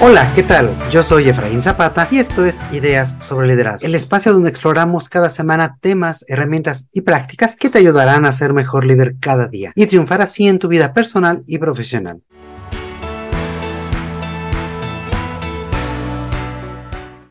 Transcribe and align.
Hola, 0.00 0.30
¿qué 0.36 0.44
tal? 0.44 0.70
Yo 0.92 1.02
soy 1.02 1.28
Efraín 1.28 1.60
Zapata 1.60 2.06
y 2.08 2.18
esto 2.18 2.44
es 2.44 2.60
Ideas 2.72 3.16
sobre 3.18 3.48
Liderazgo, 3.48 3.84
el 3.84 3.96
espacio 3.96 4.32
donde 4.32 4.48
exploramos 4.48 5.08
cada 5.08 5.28
semana 5.28 5.76
temas, 5.80 6.24
herramientas 6.28 6.88
y 6.92 7.00
prácticas 7.00 7.56
que 7.56 7.68
te 7.68 7.80
ayudarán 7.80 8.24
a 8.24 8.30
ser 8.30 8.52
mejor 8.52 8.86
líder 8.86 9.16
cada 9.18 9.48
día 9.48 9.72
y 9.74 9.86
triunfar 9.86 10.22
así 10.22 10.46
en 10.46 10.60
tu 10.60 10.68
vida 10.68 10.94
personal 10.94 11.42
y 11.48 11.58
profesional. 11.58 12.22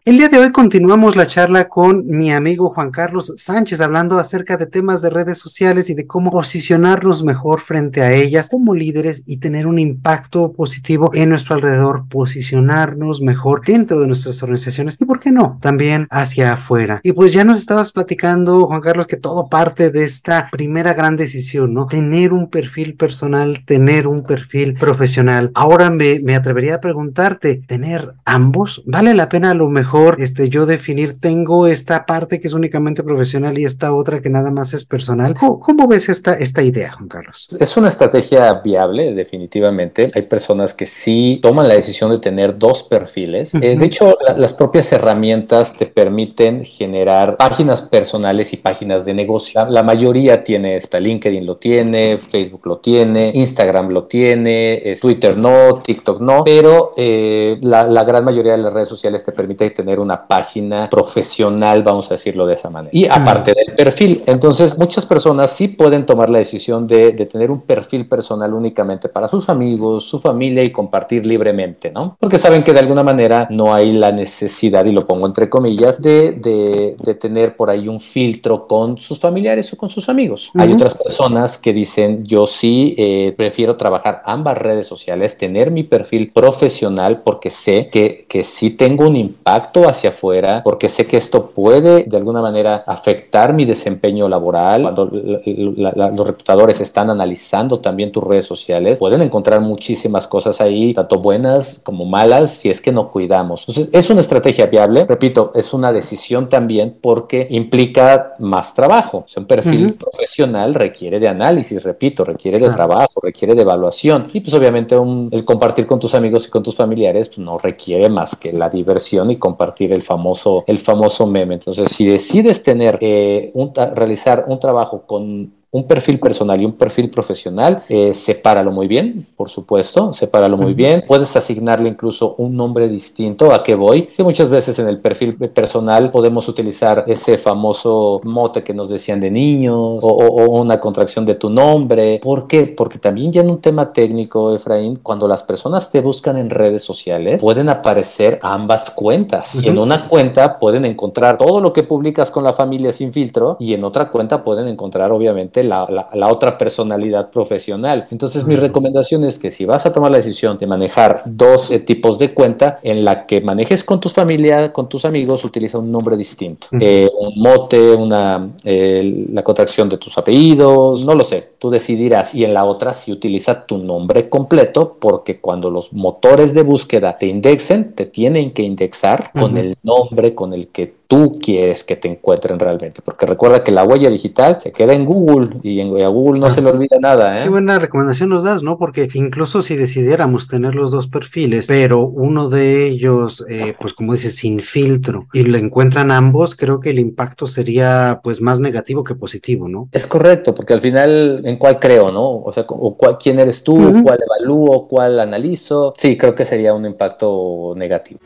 El 0.08 0.20
día 0.20 0.30
de 0.30 0.38
hoy 0.39 0.54
continuamos 0.54 1.18
la 1.18 1.28
charla 1.28 1.68
con 1.68 2.08
mi 2.08 2.32
amigo 2.32 2.70
Juan 2.70 2.92
Carlos 2.92 3.34
Sánchez 3.36 3.82
hablando 3.82 4.20
acerca 4.20 4.55
de 4.55 4.66
temas 4.66 5.02
de 5.02 5.09
redes 5.09 5.38
sociales 5.38 5.90
y 5.90 5.95
de 5.95 6.08
cómo 6.08 6.31
posicionarnos 6.31 7.26
mejor 7.26 7.59
frente 7.64 8.02
a 8.02 8.14
ellas 8.14 8.48
como 8.50 8.73
líderes 8.73 9.23
y 9.26 9.40
tener 9.40 9.67
un 9.67 9.80
impacto 9.80 10.54
positivo 10.54 11.12
en 11.14 11.28
nuestro 11.28 11.55
alrededor, 11.55 12.05
posicionarnos 12.08 13.20
mejor 13.22 13.66
dentro 13.66 14.00
de 14.00 14.08
nuestras 14.08 14.41
organizaciones 14.44 14.95
y, 14.98 15.04
¿por 15.04 15.20
qué 15.20 15.34
no?, 15.34 15.59
también 15.62 16.08
hacia 16.09 16.53
afuera. 16.53 17.02
Y 17.03 17.12
pues 17.12 17.34
ya 17.34 17.44
nos 17.44 17.58
estabas 17.58 17.92
platicando, 17.92 18.66
Juan 18.66 18.80
Carlos, 18.80 19.08
que 19.08 19.17
todo 19.17 19.50
parte 19.50 19.92
de 19.92 20.03
esta 20.03 20.48
primera 20.50 20.94
gran 20.94 21.17
decisión, 21.17 21.73
¿no? 21.73 21.88
Tener 21.88 22.31
un 22.31 22.50
perfil 22.50 22.95
personal, 22.95 23.66
tener 23.66 24.08
un 24.08 24.23
perfil 24.23 24.76
profesional. 24.76 25.52
Ahora 25.53 25.89
me, 25.89 26.22
me 26.22 26.38
atrevería 26.38 26.76
a 26.76 26.80
preguntarte, 26.80 27.62
¿tener 27.67 28.14
ambos? 28.23 28.84
¿Vale 28.86 29.14
la 29.14 29.28
pena 29.28 29.52
a 29.52 29.53
lo 29.53 29.67
mejor? 29.67 29.97
Este, 30.20 30.50
yo 30.50 30.66
definir, 30.66 31.20
tengo 31.20 31.68
esta 31.68 32.06
parte 32.06 32.40
que 32.40 32.48
es 32.48 32.54
únicamente 32.54 33.04
profesional 33.04 33.58
y 33.58 33.66
esta 33.66 33.94
otra 33.94 34.22
que 34.22 34.30
nada 34.30 34.52
más 34.52 34.73
es 34.73 34.86
personal. 34.86 35.36
¿Cómo, 35.36 35.88
ves 35.88 36.10
esta, 36.10 36.34
esta 36.34 36.64
idea, 36.64 36.92
Juan 36.94 37.08
Carlos? 37.08 37.48
Es 37.59 37.78
una 37.78 37.89
estrategia 37.89 38.54
viable, 38.64 39.14
definitivamente. 39.14 40.12
Hay 40.14 40.23
personas 40.23 40.73
que 40.73 40.86
sí 40.86 41.39
toman 41.42 41.67
la 41.67 41.76
decisión 41.76 42.12
de 42.12 42.20
tener 42.20 42.58
dos 42.58 42.84
perfiles. 42.84 43.54
Eh, 43.56 43.76
de 43.78 43.86
hecho, 43.86 44.17
las 44.36 44.54
propias 44.54 44.92
herramientas 44.92 45.76
te 45.78 45.86
permiten 45.86 46.64
generar 46.64 47.38
páginas 47.38 47.82
personales 47.82 48.54
y 48.54 48.58
páginas 48.58 49.06
de 49.06 49.14
negocio. 49.14 49.66
La, 49.70 49.84
mayoría 49.88 50.44
tiene 50.44 50.76
esta, 50.76 51.00
LinkedIn 51.00 51.45
lo 51.45 51.56
tiene, 51.56 52.17
Facebook 52.17 52.66
lo 52.66 52.78
tiene, 52.80 53.32
Instagram 53.34 53.89
lo 53.89 54.04
tiene, 54.04 54.98
Twitter 55.00 55.38
no, 55.38 55.82
TikTok 55.82 56.20
no, 56.20 56.44
pero 56.44 56.94
eh, 56.98 57.58
la, 57.61 57.86
la 57.86 58.04
gran 58.04 58.26
mayoría 58.26 58.52
de 58.52 58.58
las 58.58 58.73
redes 58.73 58.89
sociales 58.89 59.23
te 59.23 59.32
permite 59.32 59.70
tener 59.70 59.86
una 59.95 60.27
página 60.27 60.89
profesional, 60.89 61.83
vamos 61.83 62.11
a 62.11 62.16
decirlo 62.16 62.45
de 62.45 62.55
esa 62.55 62.69
manera. 62.69 62.89
Y 62.93 63.07
aparte 63.07 63.53
del 63.53 63.75
perfil, 63.75 64.23
entonces 64.25 64.77
muchas 64.77 65.05
personas 65.05 65.52
sí 65.52 65.69
pueden 65.69 66.05
tomar 66.05 66.30
la 66.30 66.39
decisión 66.39 66.88
de, 66.88 67.13
tener 67.27 67.52
un 67.52 67.61
perfil 67.61 68.08
personal 68.08 68.53
únicamente 68.53 69.09
para 69.09 69.27
sus 69.27 69.49
amigos, 69.49 70.03
su 70.03 70.19
familia 70.19 70.63
y 70.63 70.71
compartir 70.71 71.25
libremente, 71.25 71.91
¿no? 71.91 72.17
Porque 72.19 72.38
saben 72.38 72.63
que 72.63 72.73
de 72.73 72.80
alguna 72.80 73.03
manera 73.03 73.47
no 73.49 73.73
hay 73.73 73.91
la 73.93 74.11
necesidad, 74.11 74.85
y 74.85 74.91
lo 74.91 75.08
pongo 75.08 75.25
entre 75.25 75.49
comillas, 75.49 76.02
de, 76.02 76.33
de, 76.33 77.15
tener 77.15 77.55
por 77.55 77.69
ahí 77.69 77.88
un 77.88 77.99
filtro 77.99 78.67
con 78.67 78.97
sus 78.97 79.19
familiares 79.19 79.71
o 79.73 79.77
con 79.77 79.89
sus 79.89 80.08
amigos. 80.09 80.52
Hay 80.55 80.73
otras 80.73 80.95
personas 80.95 81.58
que 81.58 81.73
dicen, 81.73 82.23
yo 82.23 82.45
sí 82.45 82.95
eh, 82.97 83.33
prefiero 83.35 83.75
trabajar 83.75 84.21
ambas 84.25 84.58
redes 84.58 84.88
sociales, 84.88 85.38
tener 85.38 85.71
mi 85.71 85.83
perfil 85.83 86.31
profesional 86.31 87.21
porque 87.23 87.49
sé 87.49 87.89
que, 87.91 88.25
que 88.27 88.43
sí 88.43 88.71
tengo 88.71 89.08
un 89.08 89.15
impacto 89.15 89.67
hacia 89.86 90.10
afuera 90.10 90.62
porque 90.64 90.90
sé 90.90 91.06
que 91.08 91.18
esto 91.18 91.48
puede 91.48 92.04
de 92.04 92.18
alguna 92.18 92.42
manera 92.42 92.84
afectar 92.88 93.54
mi 93.54 93.66
desempeño 93.66 94.28
laboral. 94.28 94.82
Cuando 94.82 95.06
los 95.06 96.28
reclutadores 96.28 96.80
están 96.82 97.10
analizando 97.10 97.80
también 97.80 98.12
tus 98.12 98.23
redes 98.23 98.45
sociales, 98.45 99.00
pueden 99.00 99.22
encontrar 99.22 99.62
muchísimas 99.62 100.28
cosas 100.28 100.62
ahí, 100.62 100.94
tanto 100.94 101.20
buenas 101.20 101.82
como 101.83 102.06
malas, 102.06 102.52
si 102.52 102.70
es 102.70 102.82
que 102.82 102.92
no 102.92 103.11
cuidamos. 103.11 103.66
Entonces, 103.67 103.89
es 103.92 104.10
una 104.10 104.22
estrategia 104.22 104.66
viable. 104.67 105.06
Repito, 105.06 105.52
es 105.56 105.73
una 105.73 105.92
decisión 105.92 106.50
también 106.50 106.98
porque 107.02 107.48
implica 107.50 108.36
más 108.39 108.73
trabajo. 108.73 109.23
O 109.26 109.27
sea, 109.27 109.42
un 109.42 109.48
perfil 109.48 109.94
profesional 109.94 110.73
requiere 110.73 111.20
de 111.20 111.27
análisis, 111.27 111.83
repito, 111.83 112.23
requiere 112.23 112.60
de 112.60 112.70
trabajo, 112.70 113.22
requiere 113.22 113.56
de 113.56 113.61
evaluación. 113.61 114.27
Y 114.33 114.39
pues 114.39 114.54
obviamente 114.54 114.95
el 115.32 115.45
compartir 115.45 115.86
con 115.86 116.00
tus 116.00 116.16
amigos 116.16 116.48
y 116.48 116.50
con 116.50 116.64
tus 116.64 116.76
familiares 116.76 117.30
pues, 117.30 117.39
no 117.39 117.58
requiere 117.58 118.10
más 118.10 118.36
que 118.36 118.54
la 118.54 118.70
diversión 118.70 119.32
y 119.32 119.38
compartir 119.38 119.57
el 119.95 120.04
famoso, 120.04 120.64
el 120.68 120.80
famoso 120.80 121.28
meme. 121.28 121.56
Entonces, 121.56 121.92
si 121.92 122.06
decides 122.06 122.64
tener, 122.64 122.98
eh, 123.02 123.52
un, 123.54 123.73
realizar 123.73 124.45
un 124.48 124.60
trabajo 124.60 125.04
con 125.06 125.57
un 125.70 125.86
perfil 125.86 126.20
personal 126.20 126.61
y 126.61 126.66
un 126.66 126.73
perfil 126.73 127.10
profesional, 127.10 127.83
eh, 127.89 128.13
sepáralo 128.13 128.72
muy 128.72 128.88
bien, 128.88 129.28
por 129.36 129.50
supuesto, 129.50 130.13
sepáralo 130.13 130.56
muy 130.56 130.74
bien. 130.74 131.04
Puedes 131.06 131.36
asignarle 131.36 131.89
incluso 131.89 132.36
un 132.38 132.56
nombre 132.56 132.88
distinto 132.88 133.54
a 133.54 133.63
qué 133.63 133.75
voy, 133.75 134.07
que 134.07 134.24
muchas 134.24 134.50
veces 134.50 134.80
en 134.80 134.88
el 134.88 135.00
perfil 135.00 135.36
personal 135.36 136.10
podemos 136.10 136.48
utilizar 136.48 137.04
ese 137.07 137.38
famoso 137.38 138.22
mote 138.24 138.63
que 138.63 138.74
nos 138.74 138.89
decían 138.89 139.19
de 139.19 139.30
niños 139.30 140.00
o, 140.01 140.38
una 140.57 140.80
contracción 140.80 141.25
de 141.25 141.36
tu 141.36 141.50
nombre. 141.50 142.19
¿Por 142.24 142.48
qué? 142.48 142.68
Porque 142.68 142.98
también 142.98 143.31
ya 143.33 143.42
en 143.42 143.50
un 143.50 143.60
tema 143.60 143.92
técnico, 143.92 144.56
Efraín, 144.56 144.98
cuando 145.04 145.27
las 145.27 145.44
personas 145.44 145.92
te 145.92 146.00
buscan 146.00 146.38
en 146.38 146.50
redes 146.50 146.83
sociales, 146.83 147.42
pueden 147.42 147.68
aparecer 147.68 148.39
ambas 148.42 148.89
cuentas. 148.92 149.56
Y 149.56 149.68
en 149.68 149.77
una 149.77 150.07
cuenta 150.07 150.60
pueden 150.60 150.86
encontrar 150.86 151.38
todo 151.38 151.60
lo 151.60 151.74
que 151.74 151.83
publicas 151.83 152.31
con 152.31 152.45
la 152.45 152.54
familia 152.54 152.94
sin 152.94 153.12
filtro 153.12 153.57
y 153.60 153.74
en 153.74 153.83
otra 153.83 154.10
cuenta 154.10 154.44
pueden 154.44 154.68
encontrar 154.68 155.12
obviamente 155.12 155.56
la, 155.63 156.07
otra 156.30 156.57
personalidad 156.57 157.30
profesional. 157.30 158.07
Entonces 158.12 158.45
mi 158.45 158.56
recomendación 158.56 159.24
es 159.24 159.40
que 159.40 159.51
si 159.51 159.66
vas 159.66 159.86
a 159.86 159.94
tomar 159.94 160.12
la 160.12 160.18
decisión 160.18 160.57
de 160.57 160.68
manejar 160.68 161.24
dos 161.25 161.72
eh, 161.72 161.80
tipos 161.80 162.18
de 162.18 162.34
cuenta, 162.34 162.80
en 162.84 163.06
la 163.06 163.25
que 163.25 163.42
manejes 163.42 163.84
con 163.84 164.00
tus 164.00 164.13
familia, 164.13 164.74
con 164.74 164.90
tus 164.90 165.06
amigos, 165.06 165.44
utiliza 165.44 165.80
un 165.80 165.92
nombre 165.92 166.18
distinto. 166.18 166.68
Eh, 166.80 167.10
un 167.19 167.42
mote, 167.42 167.94
una, 167.94 168.50
la 168.63 169.44
contracción 169.44 169.90
de 169.90 169.98
tus 169.98 170.18
apellidos, 170.18 171.06
no 171.06 171.16
lo 171.16 171.24
sé, 171.24 171.51
tú 171.60 171.69
decidirás. 171.69 172.36
Y 172.36 172.44
en 172.44 172.54
la 172.54 172.66
otra 172.66 172.94
si 172.94 173.12
utiliza 173.12 173.66
tu 173.66 173.78
nombre 173.78 174.30
completo, 174.30 174.98
porque 175.00 175.39
cuando 175.39 175.69
los 175.69 175.94
motores 175.94 176.54
de 176.54 176.63
búsqueda 176.63 177.18
te 177.18 177.28
indexen, 177.28 177.94
te 177.94 178.06
tienen 178.06 178.51
que 178.51 178.63
indexar 178.63 179.31
con 179.34 179.57
el 179.57 179.78
nombre 179.84 180.36
con 180.36 180.54
el 180.54 180.68
que 180.68 180.94
tú 181.07 181.40
quieres 181.42 181.84
que 181.84 181.95
te 181.95 182.07
encuentren 182.07 182.60
realmente. 182.60 183.01
Porque 183.01 183.25
recuerda 183.25 183.63
que 183.63 183.72
la 183.72 183.84
huella 183.84 184.10
digital 184.10 184.60
se 184.60 184.72
queda 184.72 184.94
en 184.94 185.06
Google 185.06 185.57
y 185.63 185.80
en 185.80 185.90
Google 185.90 186.40
no 186.40 186.51
se 186.51 186.62
le 186.62 186.69
olvida 186.69 186.98
nada. 187.00 187.40
¿eh? 187.40 187.44
Qué 187.44 187.50
buena 187.50 187.80
recomendación 187.80 188.30
nos 188.30 188.44
das, 188.44 188.62
¿no? 188.62 188.78
Porque 188.78 189.07
incluso 189.13 189.63
si 189.63 189.75
decidiéramos 189.75 190.48
tener 190.48 190.75
los 190.75 190.92
dos 190.92 191.07
perfiles, 191.07 191.68
pero 191.68 192.06
uno 192.06 192.50
de 192.50 192.86
ellos, 192.86 193.45
eh, 193.50 193.74
pues 193.80 193.94
como 193.94 194.13
dices, 194.13 194.36
sin 194.36 194.60
filtro, 194.60 195.28
y 195.34 195.44
lo 195.44 195.57
encuentran 195.57 196.12
ambos, 196.12 196.56
creo 196.56 196.80
que 196.80 196.92
el 196.92 197.00
impacto 197.00 197.48
sería 197.48 198.19
pues 198.24 198.42
más 198.42 198.60
negativo 198.60 199.04
que 199.04 199.16
positivo, 199.16 199.68
¿no? 199.68 199.89
Es 199.92 200.06
correcto, 200.06 200.54
porque 200.54 200.74
al 200.74 200.81
final, 200.81 201.42
¿en 201.45 201.57
cuál 201.57 201.80
creo, 201.80 202.12
no? 202.12 202.42
O 202.42 202.51
sea, 202.54 202.66
o 202.68 202.98
cuál, 202.98 203.18
¿quién 203.18 203.39
eres 203.39 203.63
tú? 203.63 203.78
¿Cuál 204.04 204.19
evalúo? 204.25 204.88
¿Cuál 204.88 205.19
analizo? 205.19 205.94
Sí, 205.98 206.18
creo 206.18 206.36
que 206.36 206.45
sería 206.45 206.74
un 206.74 206.86
impacto 206.86 207.74
negativo. 207.75 208.19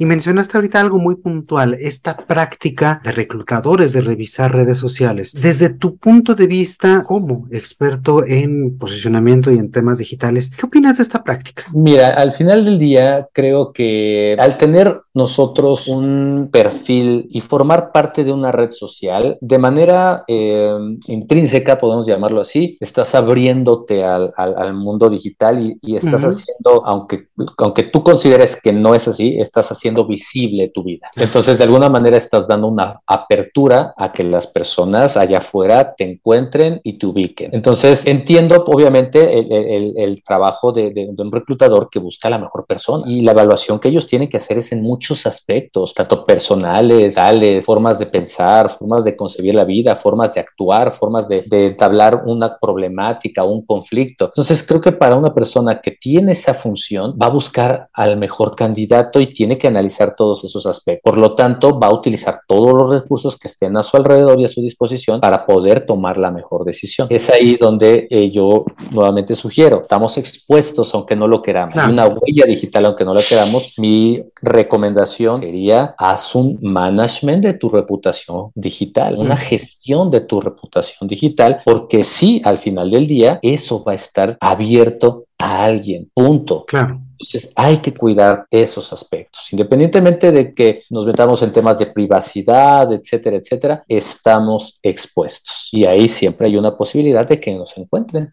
Y 0.00 0.06
mencionaste 0.06 0.56
ahorita 0.56 0.80
algo 0.80 0.98
muy 0.98 1.16
puntual, 1.16 1.74
esta 1.78 2.16
práctica 2.16 3.02
de 3.04 3.12
reclutadores 3.12 3.92
de 3.92 4.00
revisar 4.00 4.50
redes 4.50 4.78
sociales. 4.78 5.34
Desde 5.34 5.68
tu 5.68 5.98
punto 5.98 6.34
de 6.34 6.46
vista 6.46 7.04
como 7.06 7.46
experto 7.50 8.24
en 8.24 8.78
posicionamiento 8.78 9.52
y 9.52 9.58
en 9.58 9.70
temas 9.70 9.98
digitales, 9.98 10.52
¿qué 10.56 10.64
opinas 10.64 10.96
de 10.96 11.02
esta 11.02 11.22
práctica? 11.22 11.66
Mira, 11.74 12.08
al 12.08 12.32
final 12.32 12.64
del 12.64 12.78
día 12.78 13.28
creo 13.34 13.74
que 13.74 14.36
al 14.38 14.56
tener 14.56 15.02
nosotros 15.12 15.86
un 15.86 16.48
perfil 16.50 17.26
y 17.28 17.42
formar 17.42 17.92
parte 17.92 18.24
de 18.24 18.32
una 18.32 18.52
red 18.52 18.70
social, 18.72 19.36
de 19.42 19.58
manera 19.58 20.24
eh, 20.26 20.78
intrínseca, 21.08 21.78
podemos 21.78 22.06
llamarlo 22.06 22.40
así, 22.40 22.78
estás 22.80 23.14
abriéndote 23.14 24.02
al, 24.02 24.32
mundo 24.72 25.10
digital 25.10 25.76
y, 25.82 25.96
estás 25.96 26.24
haciendo, 26.24 26.86
aunque, 26.86 27.26
aunque 27.58 27.82
tú 27.82 28.02
consideres 28.02 28.58
que 28.58 28.72
no 28.72 28.94
es 28.94 29.06
así, 29.06 29.36
estás 29.38 29.70
haciendo 29.70 29.89
visible 30.06 30.68
tu 30.68 30.82
vida. 30.82 31.10
Entonces, 31.16 31.58
de 31.58 31.64
alguna 31.64 31.88
manera 31.88 32.16
estás 32.16 32.46
dando 32.46 32.68
una 32.68 33.00
apertura 33.06 33.94
a 33.96 34.12
que 34.12 34.24
las 34.24 34.46
personas 34.46 35.16
allá 35.16 35.38
afuera 35.38 35.94
te 35.94 36.04
encuentren 36.04 36.80
y 36.84 36.98
te 36.98 37.06
ubiquen. 37.06 37.50
Entonces, 37.52 38.06
entiendo 38.06 38.64
obviamente 38.66 39.38
el, 39.38 40.22
trabajo 40.22 40.72
de, 40.72 41.10
un 41.16 41.32
reclutador 41.32 41.88
que 41.90 41.98
busca 41.98 42.30
la 42.30 42.38
mejor 42.38 42.66
persona 42.66 43.04
y 43.06 43.22
la 43.22 43.32
evaluación 43.32 43.78
que 43.78 43.88
ellos 43.88 44.06
tienen 44.06 44.28
que 44.28 44.36
hacer 44.36 44.58
es 44.58 44.72
en 44.72 44.82
muchos 44.82 45.26
aspectos, 45.26 45.94
tanto 45.94 46.24
personales, 46.24 47.14
tales, 47.14 47.64
formas 47.64 47.98
de 47.98 48.06
pensar, 48.06 48.76
formas 48.78 49.04
de 49.04 49.16
concebir 49.16 49.54
la 49.54 49.64
vida, 49.64 49.96
formas 49.96 50.34
de 50.34 50.40
actuar, 50.40 50.94
formas 50.94 51.28
de, 51.28 51.42
de 51.42 51.68
entablar 51.68 52.22
una 52.26 52.58
problemática, 52.58 53.44
un 53.44 53.64
conflicto. 53.64 54.26
Entonces, 54.26 54.62
creo 54.62 54.80
que 54.80 54.92
para 54.92 55.16
una 55.16 55.34
persona 55.34 55.80
que 55.80 55.92
tiene 55.92 56.32
esa 56.32 56.54
función, 56.54 57.16
va 57.20 57.26
a 57.26 57.30
buscar 57.30 57.88
al 57.92 58.16
mejor 58.16 58.54
candidato 58.54 59.20
y 59.20 59.32
tiene 59.32 59.58
que 59.58 59.68
analizar 59.68 59.79
analizar 59.80 60.14
todos 60.14 60.44
esos 60.44 60.66
aspectos. 60.66 61.02
Por 61.02 61.18
lo 61.18 61.34
tanto, 61.34 61.78
va 61.78 61.88
a 61.88 61.94
utilizar 61.94 62.40
todos 62.46 62.72
los 62.72 62.90
recursos 62.90 63.36
que 63.36 63.48
estén 63.48 63.76
a 63.76 63.82
su 63.82 63.96
alrededor 63.96 64.40
y 64.40 64.44
a 64.44 64.48
su 64.48 64.60
disposición 64.60 65.20
para 65.20 65.46
poder 65.46 65.86
tomar 65.86 66.18
la 66.18 66.30
mejor 66.30 66.64
decisión. 66.64 67.08
Es 67.10 67.30
ahí 67.30 67.56
donde 67.56 68.06
eh, 68.10 68.30
yo 68.30 68.64
nuevamente 68.90 69.34
sugiero, 69.34 69.80
estamos 69.82 70.18
expuestos 70.18 70.94
aunque 70.94 71.16
no 71.16 71.26
lo 71.26 71.42
queramos. 71.42 71.76
Hay 71.76 71.90
una 71.90 72.06
huella 72.06 72.44
digital 72.46 72.86
aunque 72.86 73.04
no 73.04 73.14
la 73.14 73.22
queramos. 73.22 73.74
Mi 73.78 74.22
recomendación 74.42 75.40
sería 75.40 75.94
haz 75.98 76.34
un 76.34 76.58
management 76.60 77.44
de 77.44 77.54
tu 77.54 77.70
reputación 77.70 78.50
digital, 78.54 79.16
una 79.18 79.36
gestión 79.36 80.10
de 80.10 80.20
tu 80.20 80.40
reputación 80.40 81.08
digital, 81.08 81.60
porque 81.64 82.04
sí, 82.04 82.40
al 82.44 82.58
final 82.58 82.90
del 82.90 83.06
día, 83.06 83.38
eso 83.42 83.82
va 83.82 83.92
a 83.92 83.96
estar 83.96 84.36
abierto 84.40 85.24
a 85.38 85.64
alguien, 85.64 86.10
punto. 86.14 86.64
Claro. 86.66 87.00
Entonces 87.20 87.52
hay 87.54 87.78
que 87.78 87.92
cuidar 87.92 88.46
esos 88.50 88.94
aspectos. 88.94 89.52
Independientemente 89.52 90.32
de 90.32 90.54
que 90.54 90.84
nos 90.88 91.04
metamos 91.04 91.42
en 91.42 91.52
temas 91.52 91.78
de 91.78 91.86
privacidad, 91.86 92.90
etcétera, 92.94 93.36
etcétera, 93.36 93.84
estamos 93.88 94.78
expuestos. 94.82 95.68
Y 95.70 95.84
ahí 95.84 96.08
siempre 96.08 96.46
hay 96.46 96.56
una 96.56 96.76
posibilidad 96.76 97.28
de 97.28 97.38
que 97.38 97.54
nos 97.54 97.76
encuentren. 97.76 98.32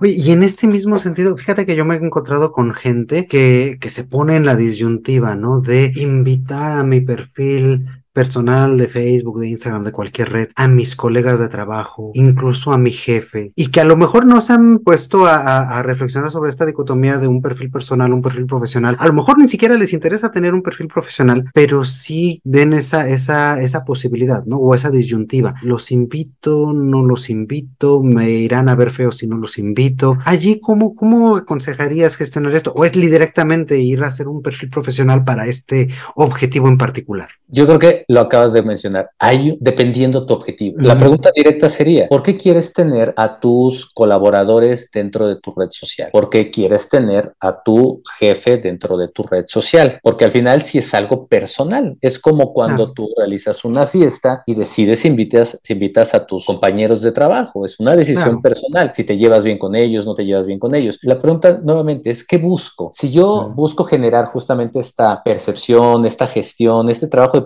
y 0.00 0.30
en 0.30 0.44
este 0.44 0.68
mismo 0.68 0.96
sentido, 1.00 1.36
fíjate 1.36 1.66
que 1.66 1.74
yo 1.74 1.84
me 1.84 1.96
he 1.96 1.98
encontrado 1.98 2.52
con 2.52 2.72
gente 2.72 3.26
que, 3.26 3.78
que 3.80 3.90
se 3.90 4.04
pone 4.04 4.36
en 4.36 4.46
la 4.46 4.54
disyuntiva, 4.54 5.34
¿no? 5.34 5.60
De 5.60 5.92
invitar 5.96 6.72
a 6.72 6.84
mi 6.84 7.00
perfil 7.00 7.84
personal 8.18 8.76
de 8.76 8.88
Facebook, 8.88 9.38
de 9.38 9.46
Instagram, 9.46 9.84
de 9.84 9.92
cualquier 9.92 10.32
red, 10.32 10.48
a 10.56 10.66
mis 10.66 10.96
colegas 10.96 11.38
de 11.38 11.48
trabajo, 11.48 12.10
incluso 12.14 12.72
a 12.72 12.76
mi 12.76 12.90
jefe, 12.90 13.52
y 13.54 13.68
que 13.68 13.80
a 13.80 13.84
lo 13.84 13.96
mejor 13.96 14.26
no 14.26 14.40
se 14.40 14.54
han 14.54 14.80
puesto 14.80 15.26
a, 15.26 15.80
reflexionar 15.84 16.28
sobre 16.28 16.50
esta 16.50 16.66
dicotomía 16.66 17.18
de 17.18 17.28
un 17.28 17.40
perfil 17.40 17.70
personal, 17.70 18.12
un 18.12 18.20
perfil 18.20 18.46
profesional. 18.46 18.96
A 18.98 19.06
lo 19.06 19.12
mejor 19.12 19.38
ni 19.38 19.46
siquiera 19.46 19.76
les 19.76 19.92
interesa 19.92 20.32
tener 20.32 20.52
un 20.52 20.62
perfil 20.62 20.88
profesional, 20.88 21.44
pero 21.54 21.84
sí 21.84 22.40
den 22.42 22.72
esa, 22.72 23.08
esa, 23.08 23.62
esa 23.62 23.84
posibilidad, 23.84 24.44
¿no? 24.46 24.56
O 24.56 24.74
esa 24.74 24.90
disyuntiva. 24.90 25.54
Los 25.62 25.92
invito, 25.92 26.72
no 26.72 27.04
los 27.04 27.30
invito, 27.30 28.02
me 28.02 28.30
irán 28.30 28.68
a 28.68 28.74
ver 28.74 28.90
feo 28.90 29.12
si 29.12 29.28
no 29.28 29.36
los 29.36 29.58
invito. 29.58 30.18
Allí, 30.24 30.58
¿cómo, 30.58 30.96
cómo 30.96 31.36
aconsejarías 31.36 32.16
gestionar 32.16 32.52
esto? 32.56 32.72
¿O 32.74 32.84
es 32.84 32.90
directamente 32.90 33.78
ir 33.78 34.02
a 34.02 34.08
hacer 34.08 34.26
un 34.26 34.42
perfil 34.42 34.70
profesional 34.70 35.22
para 35.22 35.46
este 35.46 35.88
objetivo 36.16 36.66
en 36.66 36.78
particular? 36.78 37.28
Yo 37.50 37.66
creo 37.66 37.78
que 37.78 38.04
lo 38.08 38.20
acabas 38.20 38.52
de 38.52 38.62
mencionar. 38.62 39.10
Hay, 39.18 39.56
dependiendo 39.60 40.26
tu 40.26 40.34
objetivo. 40.34 40.76
La 40.80 40.98
pregunta 40.98 41.30
directa 41.34 41.68
sería, 41.68 42.08
¿por 42.08 42.22
qué 42.22 42.36
quieres 42.36 42.72
tener 42.72 43.12
a 43.16 43.38
tus 43.38 43.86
colaboradores 43.92 44.90
dentro 44.90 45.26
de 45.28 45.36
tu 45.40 45.52
red 45.52 45.68
social? 45.70 46.10
¿Por 46.10 46.30
qué 46.30 46.50
quieres 46.50 46.88
tener 46.88 47.34
a 47.40 47.62
tu 47.62 48.02
jefe 48.18 48.56
dentro 48.56 48.96
de 48.96 49.08
tu 49.08 49.22
red 49.22 49.44
social? 49.46 50.00
Porque 50.02 50.24
al 50.24 50.30
final 50.30 50.62
si 50.62 50.78
es 50.78 50.94
algo 50.94 51.26
personal. 51.26 51.96
Es 52.00 52.18
como 52.18 52.52
cuando 52.52 52.92
tú 52.92 53.10
realizas 53.16 53.64
una 53.64 53.86
fiesta 53.86 54.42
y 54.46 54.54
decides 54.54 55.04
invitas, 55.04 55.58
invitas 55.68 56.14
a 56.14 56.26
tus 56.26 56.46
compañeros 56.46 57.02
de 57.02 57.12
trabajo. 57.12 57.66
Es 57.66 57.78
una 57.78 57.94
decisión 57.94 58.40
personal. 58.40 58.92
Si 58.94 59.04
te 59.04 59.16
llevas 59.16 59.44
bien 59.44 59.58
con 59.58 59.74
ellos, 59.74 60.06
no 60.06 60.14
te 60.14 60.24
llevas 60.24 60.46
bien 60.46 60.58
con 60.58 60.74
ellos. 60.74 60.98
La 61.02 61.20
pregunta 61.20 61.60
nuevamente 61.62 62.10
es, 62.10 62.24
¿qué 62.24 62.38
busco? 62.38 62.90
Si 62.92 63.10
yo 63.10 63.52
busco 63.54 63.84
generar 63.84 64.26
justamente 64.26 64.80
esta 64.80 65.22
percepción, 65.22 66.06
esta 66.06 66.26
gestión, 66.26 66.88
este 66.88 67.06
trabajo 67.06 67.36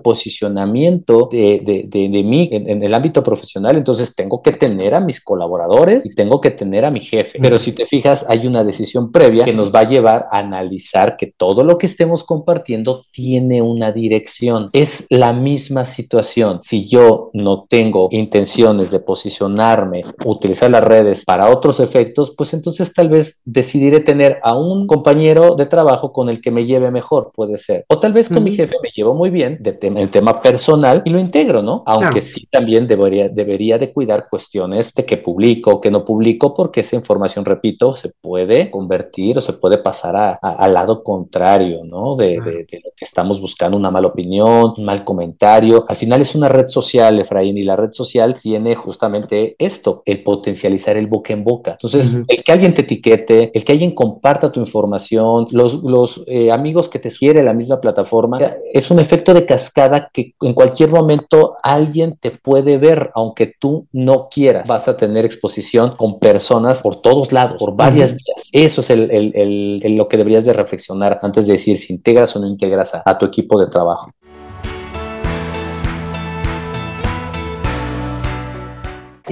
de, 1.31 2.23
mí 2.25 2.49
en, 2.53 2.83
el 2.83 2.95
ámbito 2.95 3.23
profesional, 3.23 3.77
entonces 3.77 4.15
tengo 4.15 4.43
que 4.43 4.53
tener 4.53 4.95
a 4.95 5.01
mis 5.01 5.21
colaboradores 5.21 6.07
y 6.07 6.15
tengo 6.15 6.41
que 6.41 6.51
tener 6.51 6.85
a 6.85 6.91
mi 6.91 7.01
jefe. 7.01 7.39
Pero 7.41 7.59
si 7.59 7.73
te 7.73 7.87
fijas, 7.87 8.25
hay 8.29 8.47
una 8.47 8.65
decisión 8.65 9.13
previa 9.13 9.45
que 9.45 9.53
nos 9.53 9.73
va 9.73 9.81
a 9.81 9.89
llevar 9.89 10.27
a 10.31 10.39
analizar 10.39 11.17
que 11.17 11.33
todo 11.37 11.65
lo 11.65 11.79
que 11.79 11.87
estemos 11.87 12.25
compartiendo 12.25 13.05
tiene 13.13 13.63
una 13.63 13.93
dirección. 13.93 14.71
Es 14.73 15.07
la 15.11 15.33
misma 15.33 15.85
situación. 15.85 16.61
Si 16.63 16.89
yo 16.89 17.31
no 17.33 17.67
tengo 17.69 18.09
intenciones 18.11 18.91
de 18.91 19.01
posicionarme, 19.01 20.03
utilizar 20.25 20.71
las 20.71 20.85
redes 20.85 21.25
para 21.25 21.51
otros 21.51 21.81
efectos, 21.81 22.35
pues 22.37 22.55
entonces 22.55 22.93
tal 22.93 23.09
vez 23.09 23.41
decidiré 23.45 24.01
tener 24.01 24.39
a 24.43 24.57
un 24.57 24.87
compañero 24.87 25.55
de 25.55 25.67
trabajo 25.67 26.13
con 26.13 26.29
el 26.29 26.41
que 26.41 26.51
me 26.51 26.65
lleve 26.65 26.91
mejor, 26.91 27.31
puede 27.35 27.59
ser. 27.59 27.85
O 27.89 27.99
tal 27.99 28.13
vez 28.13 28.29
con 28.29 28.45
mi 28.45 28.55
jefe 28.55 28.75
me 28.83 28.91
llevo 28.95 29.15
muy 29.15 29.31
bien 29.31 29.59
de 29.61 29.79
el 29.83 30.11
tema 30.11 30.32
personal 30.41 31.03
y 31.05 31.11
lo 31.11 31.19
integro, 31.19 31.63
¿no? 31.63 31.83
Aunque 31.87 32.21
sí 32.21 32.47
también 32.51 32.87
debería, 32.87 33.29
debería 33.29 33.79
de 33.79 33.93
cuidar 33.93 34.29
cuestiones 34.29 34.95
de 34.95 35.05
que 35.05 35.17
publico 35.17 35.73
o 35.73 35.81
que 35.81 35.91
no 35.91 36.05
publico, 36.05 36.55
porque 36.55 36.81
esa 36.81 36.97
información, 36.97 37.45
repito, 37.45 37.95
se 37.95 38.11
puede 38.11 38.71
convertir 38.71 39.39
o 39.39 39.41
se 39.41 39.53
puede 39.53 39.79
pasar 39.79 40.17
a, 40.17 40.33
al 40.33 40.75
lado 40.75 41.03
contrario, 41.03 41.85
¿no? 41.85 42.17
De, 42.17 42.41
de, 42.41 42.81
lo 42.85 42.91
que 42.97 43.05
estamos 43.05 43.41
buscando, 43.41 43.77
una 43.77 43.91
mala 43.91 44.09
opinión, 44.09 44.75
un 44.77 44.85
mal 44.85 45.05
comentario. 45.05 45.85
Al 45.89 45.97
final 45.97 46.21
es 46.21 46.35
una 46.35 46.49
red 46.49 46.69
social, 46.69 47.19
Efraín, 47.19 47.59
y 47.59 47.65
la 47.65 47.77
red 47.77 47.93
social 47.93 48.39
tiene 48.41 48.75
justamente 48.75 49.57
esto, 49.59 50.03
el 50.07 50.23
potencializar 50.23 50.97
el 50.97 51.07
boca 51.07 51.33
en 51.33 51.45
boca. 51.45 51.73
Entonces, 51.73 52.17
el 52.27 52.43
que 52.43 52.53
alguien 52.53 52.75
te 52.75 52.83
etiquete, 52.83 53.51
el 53.55 53.65
que 53.65 53.73
alguien 53.73 53.95
comparta 53.95 54.53
tu 54.53 54.61
información, 54.61 55.47
los, 55.51 55.83
los 55.83 56.23
eh, 56.27 56.51
amigos 56.51 56.89
que 56.89 56.99
te 56.99 57.11
quiere 57.11 57.43
la 57.43 57.53
misma 57.53 57.81
plataforma, 57.81 58.39
es 58.73 58.91
un 58.91 58.99
efecto 58.99 59.35
de 59.35 59.47
cascada 59.47 60.11
que 60.13 60.22
en 60.41 60.55
cualquier 60.55 60.91
momento 60.91 61.57
alguien 61.63 62.17
te 62.21 62.31
puede 62.31 62.79
ver, 62.79 63.11
aunque 63.15 63.53
tú 63.59 63.87
no 63.93 64.29
quieras. 64.31 64.69
Vas 64.69 64.89
a 64.89 64.97
tener 64.97 65.25
exposición 65.25 65.97
con 65.97 66.19
personas 66.19 66.83
por 66.83 66.97
todos 66.97 67.33
lados, 67.33 67.57
por 67.59 67.75
varias 67.75 68.13
vías. 68.13 68.49
Eso 68.53 68.81
es 68.81 68.91
el, 68.91 69.97
lo 69.97 70.09
que 70.09 70.17
deberías 70.17 70.45
de 70.45 70.53
reflexionar 70.53 71.19
antes 71.23 71.47
de 71.47 71.55
decir 71.55 71.79
si 71.79 71.93
integras 71.93 72.35
o 72.37 72.41
no 72.41 72.47
integras 72.47 72.93
a 72.95 73.19
tu 73.19 73.27
equipo 73.27 73.61
de 73.61 73.69
trabajo. 73.69 74.11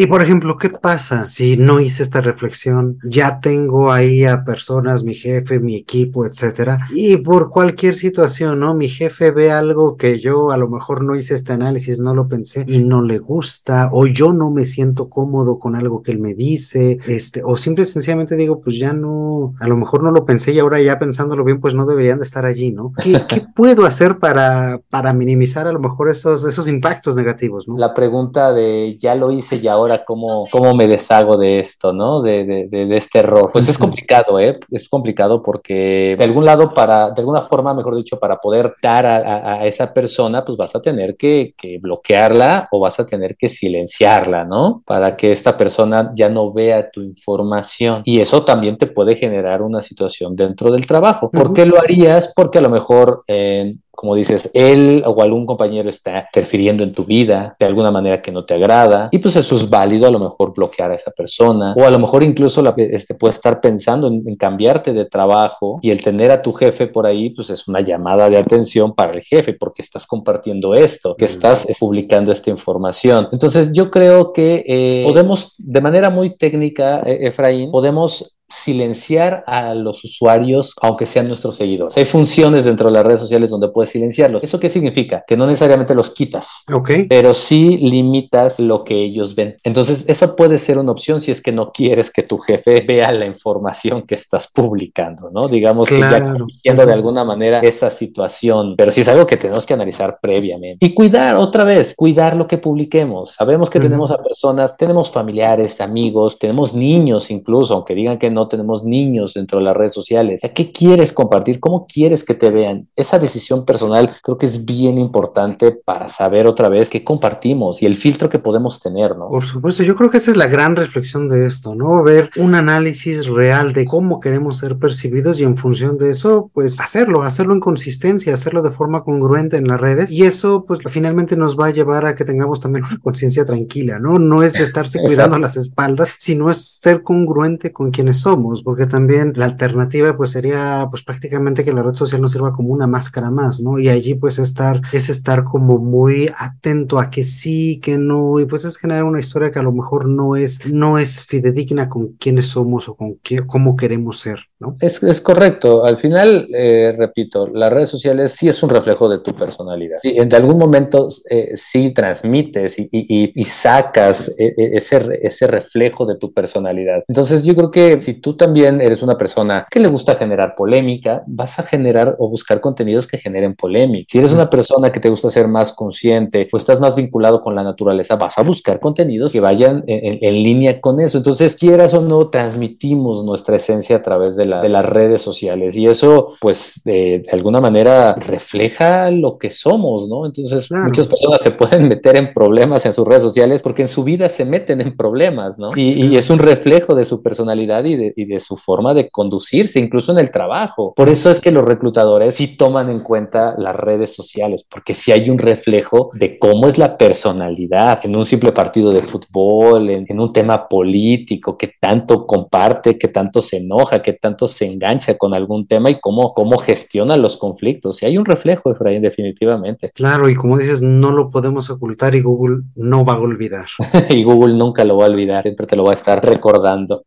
Y 0.00 0.06
por 0.06 0.22
ejemplo, 0.22 0.56
¿qué 0.56 0.70
pasa 0.70 1.24
si 1.24 1.58
no 1.58 1.78
hice 1.78 2.02
esta 2.02 2.22
reflexión? 2.22 2.98
Ya 3.04 3.38
tengo 3.38 3.92
ahí 3.92 4.24
a 4.24 4.44
personas, 4.44 5.04
mi 5.04 5.12
jefe, 5.14 5.58
mi 5.58 5.76
equipo, 5.76 6.24
etcétera, 6.24 6.88
y 6.90 7.18
por 7.18 7.50
cualquier 7.50 7.96
situación, 7.96 8.60
¿no? 8.60 8.72
Mi 8.72 8.88
jefe 8.88 9.30
ve 9.30 9.52
algo 9.52 9.98
que 9.98 10.18
yo 10.18 10.52
a 10.52 10.56
lo 10.56 10.70
mejor 10.70 11.04
no 11.04 11.16
hice 11.16 11.34
este 11.34 11.52
análisis, 11.52 12.00
no 12.00 12.14
lo 12.14 12.28
pensé 12.28 12.64
y 12.66 12.82
no 12.82 13.02
le 13.02 13.18
gusta, 13.18 13.90
o 13.92 14.06
yo 14.06 14.32
no 14.32 14.50
me 14.50 14.64
siento 14.64 15.10
cómodo 15.10 15.58
con 15.58 15.76
algo 15.76 16.02
que 16.02 16.12
él 16.12 16.18
me 16.18 16.32
dice, 16.32 16.96
este, 17.06 17.42
o 17.44 17.54
simple 17.56 17.84
y 17.84 17.86
sencillamente 17.86 18.36
digo, 18.36 18.62
pues 18.62 18.78
ya 18.78 18.94
no, 18.94 19.52
a 19.60 19.68
lo 19.68 19.76
mejor 19.76 20.02
no 20.02 20.12
lo 20.12 20.24
pensé 20.24 20.52
y 20.52 20.60
ahora 20.60 20.80
ya 20.80 20.98
pensándolo 20.98 21.44
bien, 21.44 21.60
pues 21.60 21.74
no 21.74 21.84
deberían 21.84 22.20
de 22.20 22.24
estar 22.24 22.46
allí, 22.46 22.72
¿no? 22.72 22.94
¿Qué, 23.04 23.20
qué 23.28 23.42
puedo 23.54 23.84
hacer 23.84 24.18
para, 24.18 24.80
para 24.88 25.12
minimizar 25.12 25.66
a 25.66 25.72
lo 25.72 25.78
mejor 25.78 26.08
esos, 26.08 26.46
esos 26.46 26.68
impactos 26.68 27.16
negativos, 27.16 27.68
¿no? 27.68 27.76
La 27.76 27.92
pregunta 27.92 28.54
de 28.54 28.96
ya 28.98 29.14
lo 29.14 29.30
hice 29.30 29.56
y 29.56 29.68
ahora 29.68 29.89
cómo, 29.98 30.46
cómo 30.50 30.74
me 30.74 30.88
deshago 30.88 31.36
de 31.36 31.60
esto, 31.60 31.92
¿no? 31.92 32.22
De, 32.22 32.44
de, 32.44 32.68
de, 32.68 32.96
este 32.96 33.20
error. 33.20 33.50
Pues 33.52 33.68
es 33.68 33.78
complicado, 33.78 34.38
¿eh? 34.38 34.58
Es 34.70 34.88
complicado 34.88 35.42
porque 35.42 36.14
de 36.16 36.24
algún 36.24 36.44
lado, 36.44 36.72
para, 36.74 37.10
de 37.10 37.20
alguna 37.20 37.42
forma, 37.42 37.74
mejor 37.74 37.96
dicho, 37.96 38.18
para 38.18 38.36
poder 38.36 38.74
dar 38.82 39.06
a, 39.06 39.60
a, 39.60 39.66
esa 39.66 39.92
persona, 39.92 40.44
pues 40.44 40.56
vas 40.56 40.74
a 40.74 40.82
tener 40.82 41.16
que, 41.16 41.54
que, 41.56 41.78
bloquearla 41.78 42.68
o 42.70 42.80
vas 42.80 42.98
a 43.00 43.06
tener 43.06 43.36
que 43.36 43.48
silenciarla, 43.48 44.44
¿no? 44.44 44.82
Para 44.86 45.16
que 45.16 45.32
esta 45.32 45.56
persona 45.56 46.12
ya 46.14 46.28
no 46.28 46.52
vea 46.52 46.90
tu 46.90 47.00
información. 47.00 48.02
Y 48.04 48.20
eso 48.20 48.44
también 48.44 48.78
te 48.78 48.86
puede 48.86 49.16
generar 49.16 49.62
una 49.62 49.82
situación 49.82 50.36
dentro 50.36 50.70
del 50.70 50.86
trabajo. 50.86 51.30
¿Por 51.30 51.52
qué 51.52 51.66
lo 51.66 51.78
harías? 51.78 52.32
Porque 52.34 52.58
a 52.58 52.62
lo 52.62 52.70
mejor... 52.70 53.22
Eh, 53.28 53.74
como 54.00 54.14
dices, 54.14 54.50
él 54.54 55.02
o 55.04 55.20
algún 55.20 55.44
compañero 55.44 55.90
está 55.90 56.24
interfiriendo 56.34 56.82
en 56.82 56.94
tu 56.94 57.04
vida 57.04 57.54
de 57.60 57.66
alguna 57.66 57.90
manera 57.90 58.22
que 58.22 58.32
no 58.32 58.46
te 58.46 58.54
agrada 58.54 59.10
y 59.12 59.18
pues 59.18 59.36
eso 59.36 59.54
es 59.56 59.68
válido 59.68 60.06
a 60.06 60.10
lo 60.10 60.18
mejor 60.18 60.54
bloquear 60.54 60.90
a 60.90 60.94
esa 60.94 61.10
persona 61.10 61.74
o 61.76 61.84
a 61.84 61.90
lo 61.90 61.98
mejor 61.98 62.22
incluso 62.22 62.62
la, 62.62 62.72
este, 62.78 63.14
puede 63.14 63.34
estar 63.34 63.60
pensando 63.60 64.06
en, 64.06 64.36
cambiarte 64.36 64.94
de 64.94 65.04
trabajo 65.04 65.80
y 65.82 65.90
el 65.90 66.00
tener 66.02 66.30
a 66.30 66.40
tu 66.40 66.54
jefe 66.54 66.86
por 66.86 67.04
ahí 67.04 67.28
pues 67.28 67.50
es 67.50 67.68
una 67.68 67.82
llamada 67.82 68.30
de 68.30 68.38
atención 68.38 68.94
para 68.94 69.12
el 69.12 69.20
jefe 69.20 69.52
porque 69.52 69.82
estás 69.82 70.06
compartiendo 70.06 70.72
esto, 70.72 71.14
que 71.14 71.26
estás 71.26 71.68
publicando 71.78 72.32
esta 72.32 72.48
información. 72.48 73.28
Entonces 73.32 73.70
yo 73.70 73.90
creo 73.90 74.32
que 74.32 74.64
eh, 74.66 75.04
podemos 75.06 75.54
de 75.58 75.80
manera 75.82 76.08
muy 76.08 76.38
técnica, 76.38 77.02
eh, 77.04 77.26
Efraín, 77.26 77.70
podemos 77.70 78.34
silenciar 78.50 79.44
a 79.46 79.74
los 79.74 80.04
usuarios, 80.04 80.74
aunque 80.80 81.06
sean 81.06 81.28
nuestros 81.28 81.56
seguidores. 81.56 81.96
Hay 81.96 82.04
funciones 82.04 82.64
dentro 82.64 82.88
de 82.88 82.94
las 82.94 83.04
redes 83.04 83.20
sociales 83.20 83.50
donde 83.50 83.68
puedes 83.68 83.90
silenciarlos. 83.90 84.44
¿Eso 84.44 84.60
qué 84.60 84.68
significa? 84.68 85.24
Que 85.26 85.36
no 85.36 85.46
necesariamente 85.46 85.94
los 85.94 86.10
quitas, 86.10 86.64
okay. 86.72 87.04
pero 87.04 87.34
sí 87.34 87.78
limitas 87.78 88.60
lo 88.60 88.84
que 88.84 89.02
ellos 89.02 89.34
ven. 89.34 89.56
Entonces, 89.64 90.04
eso 90.06 90.36
puede 90.36 90.58
ser 90.58 90.78
una 90.78 90.92
opción 90.92 91.20
si 91.20 91.30
es 91.30 91.40
que 91.40 91.52
no 91.52 91.72
quieres 91.72 92.10
que 92.10 92.22
tu 92.22 92.38
jefe 92.38 92.84
vea 92.86 93.12
la 93.12 93.26
información 93.26 94.02
que 94.02 94.14
estás 94.14 94.48
publicando, 94.52 95.30
¿no? 95.30 95.48
Digamos 95.48 95.88
que 95.88 96.00
ya 96.00 96.74
de 96.74 96.92
alguna 96.92 97.24
manera 97.24 97.60
esa 97.60 97.90
situación, 97.90 98.74
pero 98.76 98.92
sí 98.92 99.02
es 99.02 99.08
algo 99.08 99.26
que 99.26 99.36
tenemos 99.36 99.66
que 99.66 99.74
analizar 99.74 100.18
previamente. 100.20 100.84
Y 100.84 100.94
cuidar, 100.94 101.36
otra 101.36 101.64
vez, 101.64 101.94
cuidar 101.96 102.36
lo 102.36 102.46
que 102.46 102.58
publiquemos. 102.58 103.32
Sabemos 103.32 103.70
que 103.70 103.80
tenemos 103.80 104.10
a 104.10 104.22
personas, 104.22 104.76
tenemos 104.76 105.10
familiares, 105.10 105.80
amigos, 105.80 106.38
tenemos 106.38 106.74
niños 106.74 107.30
incluso, 107.30 107.74
aunque 107.74 107.94
digan 107.94 108.18
que 108.18 108.30
no 108.30 108.39
no 108.40 108.48
tenemos 108.48 108.84
niños 108.84 109.34
dentro 109.34 109.58
de 109.58 109.64
las 109.64 109.76
redes 109.76 109.92
sociales. 109.92 110.40
¿Qué 110.54 110.72
quieres 110.72 111.12
compartir? 111.12 111.60
¿Cómo 111.60 111.86
quieres 111.86 112.24
que 112.24 112.34
te 112.34 112.50
vean? 112.50 112.88
Esa 112.96 113.18
decisión 113.18 113.66
personal 113.66 114.16
creo 114.22 114.38
que 114.38 114.46
es 114.46 114.64
bien 114.64 114.96
importante 114.98 115.72
para 115.72 116.08
saber 116.08 116.46
otra 116.46 116.70
vez 116.70 116.88
qué 116.88 117.04
compartimos 117.04 117.82
y 117.82 117.86
el 117.86 117.96
filtro 117.96 118.30
que 118.30 118.38
podemos 118.38 118.80
tener, 118.80 119.16
¿no? 119.16 119.28
Por 119.28 119.44
supuesto, 119.44 119.82
yo 119.82 119.94
creo 119.94 120.10
que 120.10 120.16
esa 120.16 120.30
es 120.30 120.38
la 120.38 120.46
gran 120.46 120.74
reflexión 120.74 121.28
de 121.28 121.46
esto, 121.46 121.74
¿no? 121.74 122.02
Ver 122.02 122.30
un 122.36 122.54
análisis 122.54 123.26
real 123.26 123.74
de 123.74 123.84
cómo 123.84 124.20
queremos 124.20 124.56
ser 124.56 124.78
percibidos 124.78 125.38
y 125.38 125.44
en 125.44 125.58
función 125.58 125.98
de 125.98 126.10
eso, 126.10 126.50
pues 126.54 126.80
hacerlo, 126.80 127.22
hacerlo 127.22 127.52
en 127.52 127.60
consistencia, 127.60 128.32
hacerlo 128.32 128.62
de 128.62 128.70
forma 128.70 129.04
congruente 129.04 129.58
en 129.58 129.68
las 129.68 129.80
redes 129.80 130.10
y 130.10 130.22
eso 130.24 130.64
pues 130.66 130.80
finalmente 130.88 131.36
nos 131.36 131.58
va 131.58 131.66
a 131.66 131.70
llevar 131.70 132.06
a 132.06 132.14
que 132.14 132.24
tengamos 132.24 132.60
también 132.60 132.86
una 132.86 132.98
conciencia 133.00 133.44
tranquila, 133.44 133.98
¿no? 133.98 134.18
No 134.18 134.42
es 134.42 134.54
de 134.54 134.62
estarse 134.62 135.00
cuidando 135.04 135.38
las 135.38 135.58
espaldas, 135.58 136.10
sino 136.16 136.50
es 136.50 136.78
ser 136.80 137.02
congruente 137.02 137.72
con 137.72 137.90
quienes 137.90 138.18
somos, 138.18 138.29
porque 138.64 138.86
también 138.86 139.32
la 139.36 139.46
alternativa 139.46 140.16
pues 140.16 140.30
sería 140.30 140.86
pues 140.90 141.02
prácticamente 141.02 141.64
que 141.64 141.72
la 141.72 141.82
red 141.82 141.94
social 141.94 142.20
nos 142.20 142.32
sirva 142.32 142.52
como 142.52 142.70
una 142.70 142.86
máscara 142.86 143.30
más, 143.30 143.60
¿no? 143.60 143.78
Y 143.78 143.88
allí 143.88 144.14
pues 144.14 144.38
estar, 144.38 144.80
es 144.92 145.08
estar 145.08 145.44
como 145.44 145.78
muy 145.78 146.30
atento 146.38 146.98
a 146.98 147.10
que 147.10 147.24
sí, 147.24 147.80
que 147.80 147.98
no, 147.98 148.40
y 148.40 148.46
pues 148.46 148.64
es 148.64 148.76
generar 148.76 149.04
una 149.04 149.20
historia 149.20 149.50
que 149.50 149.58
a 149.58 149.62
lo 149.62 149.72
mejor 149.72 150.06
no 150.08 150.36
es, 150.36 150.66
no 150.72 150.98
es 150.98 151.24
fidedigna 151.24 151.88
con 151.88 152.08
quiénes 152.18 152.46
somos 152.46 152.88
o 152.88 152.94
con 152.94 153.16
qué, 153.22 153.42
cómo 153.46 153.76
queremos 153.76 154.20
ser. 154.20 154.40
¿No? 154.58 154.76
Es, 154.80 155.02
es 155.02 155.22
correcto. 155.22 155.86
Al 155.86 155.96
final, 155.96 156.46
eh, 156.54 156.94
repito, 156.96 157.48
las 157.48 157.72
redes 157.72 157.88
sociales 157.88 158.32
sí 158.32 158.46
es 158.46 158.62
un 158.62 158.68
reflejo 158.68 159.08
de 159.08 159.20
tu 159.20 159.34
personalidad. 159.34 159.98
Y 160.02 160.20
en 160.20 160.34
algún 160.34 160.58
momento 160.58 161.08
eh, 161.30 161.52
sí 161.54 161.94
transmites 161.94 162.78
y, 162.78 162.86
y, 162.92 163.32
y 163.34 163.44
sacas 163.44 164.28
e, 164.38 164.54
e, 164.56 164.76
ese, 164.76 165.18
ese 165.22 165.46
reflejo 165.46 166.04
de 166.04 166.18
tu 166.18 166.32
personalidad. 166.34 167.04
Entonces 167.08 167.42
yo 167.42 167.54
creo 167.56 167.70
que 167.70 167.98
si 168.00 168.19
tú 168.20 168.36
también 168.36 168.80
eres 168.80 169.02
una 169.02 169.16
persona 169.16 169.66
que 169.70 169.80
le 169.80 169.88
gusta 169.88 170.14
generar 170.14 170.54
polémica, 170.54 171.22
vas 171.26 171.58
a 171.58 171.62
generar 171.62 172.16
o 172.18 172.28
buscar 172.28 172.60
contenidos 172.60 173.06
que 173.06 173.18
generen 173.18 173.54
polémica. 173.54 174.06
Si 174.10 174.18
eres 174.18 174.32
una 174.32 174.50
persona 174.50 174.90
que 174.90 175.00
te 175.00 175.08
gusta 175.08 175.30
ser 175.30 175.48
más 175.48 175.72
consciente 175.72 176.48
o 176.52 176.56
estás 176.56 176.80
más 176.80 176.94
vinculado 176.94 177.42
con 177.42 177.54
la 177.54 177.62
naturaleza, 177.62 178.16
vas 178.16 178.38
a 178.38 178.42
buscar 178.42 178.80
contenidos 178.80 179.32
que 179.32 179.40
vayan 179.40 179.84
en, 179.86 180.18
en 180.20 180.34
línea 180.42 180.80
con 180.80 181.00
eso. 181.00 181.18
Entonces, 181.18 181.54
quieras 181.54 181.94
o 181.94 182.02
no, 182.02 182.28
transmitimos 182.28 183.24
nuestra 183.24 183.56
esencia 183.56 183.96
a 183.96 184.02
través 184.02 184.36
de, 184.36 184.46
la, 184.46 184.60
de 184.60 184.68
las 184.68 184.84
redes 184.84 185.22
sociales 185.22 185.76
y 185.76 185.86
eso, 185.86 186.34
pues, 186.40 186.80
de, 186.84 187.22
de, 187.24 187.30
alguna 187.32 187.60
manera 187.60 188.14
refleja 188.14 189.10
lo 189.10 189.38
que 189.38 189.50
somos, 189.50 190.08
¿no? 190.08 190.26
Entonces, 190.26 190.68
claro. 190.68 190.84
muchas 190.84 191.06
personas 191.06 191.40
se 191.40 191.50
pueden 191.50 191.88
meter 191.88 192.16
en 192.16 192.32
problemas 192.32 192.84
en 192.86 192.92
sus 192.92 193.06
redes 193.06 193.22
sociales 193.22 193.62
porque 193.62 193.82
en 193.82 193.88
su 193.88 194.04
vida 194.04 194.28
se 194.28 194.44
meten 194.44 194.80
en 194.80 194.96
problemas, 194.96 195.58
¿no? 195.58 195.70
Y, 195.74 196.06
y 196.06 196.16
es 196.16 196.30
un 196.30 196.38
reflejo 196.38 196.94
de 196.94 197.04
su 197.04 197.22
personalidad 197.22 197.84
y 197.84 197.96
de, 198.00 198.12
y 198.16 198.24
de, 198.24 198.40
su 198.40 198.56
forma 198.56 198.94
de 198.94 199.10
conducirse, 199.10 199.78
incluso 199.78 200.12
en 200.12 200.18
el 200.18 200.30
trabajo. 200.30 200.94
Por 200.94 201.08
eso 201.08 201.30
es 201.30 201.40
que 201.40 201.50
los 201.50 201.64
reclutadores 201.64 202.34
sí 202.34 202.56
toman 202.56 202.90
en 202.90 203.00
cuenta 203.00 203.54
las 203.58 203.76
redes 203.76 204.14
sociales, 204.14 204.66
porque 204.68 204.94
sí 204.94 205.12
hay 205.12 205.30
un 205.30 205.38
reflejo 205.38 206.10
de 206.14 206.38
cómo 206.38 206.68
es 206.68 206.78
la 206.78 206.96
personalidad 206.96 208.00
en 208.04 208.16
un 208.16 208.24
simple 208.24 208.52
partido 208.52 208.92
de 208.92 209.02
fútbol, 209.02 209.90
en, 209.90 210.06
en 210.08 210.20
un 210.20 210.32
tema 210.32 210.68
político, 210.68 211.56
que 211.56 211.74
tanto 211.80 212.26
comparte, 212.26 212.98
que 212.98 213.08
tanto 213.08 213.42
se 213.42 213.58
enoja, 213.58 214.02
que 214.02 214.14
tanto 214.14 214.48
se 214.48 214.66
engancha 214.66 215.16
con 215.16 215.34
algún 215.34 215.66
tema 215.66 215.90
y 215.90 216.00
cómo, 216.00 216.34
cómo 216.34 216.58
gestiona 216.58 217.16
los 217.16 217.36
conflictos. 217.36 217.96
Sí 217.96 218.06
hay 218.06 218.18
un 218.18 218.24
reflejo, 218.24 218.70
Efraín, 218.70 219.02
definitivamente. 219.02 219.90
Claro, 219.94 220.28
y 220.28 220.34
como 220.34 220.58
dices, 220.58 220.82
no 220.82 221.10
lo 221.10 221.30
podemos 221.30 221.70
ocultar 221.70 222.14
y 222.14 222.20
Google 222.20 222.62
no 222.74 223.04
va 223.04 223.14
a 223.14 223.18
olvidar. 223.18 223.66
y 224.10 224.22
Google 224.22 224.54
nunca 224.54 224.84
lo 224.84 224.96
va 224.96 225.06
a 225.06 225.10
olvidar, 225.10 225.42
siempre 225.42 225.66
te 225.66 225.76
lo 225.76 225.84
va 225.84 225.92
a 225.92 225.94
estar 225.94 226.24
recordando. 226.24 227.04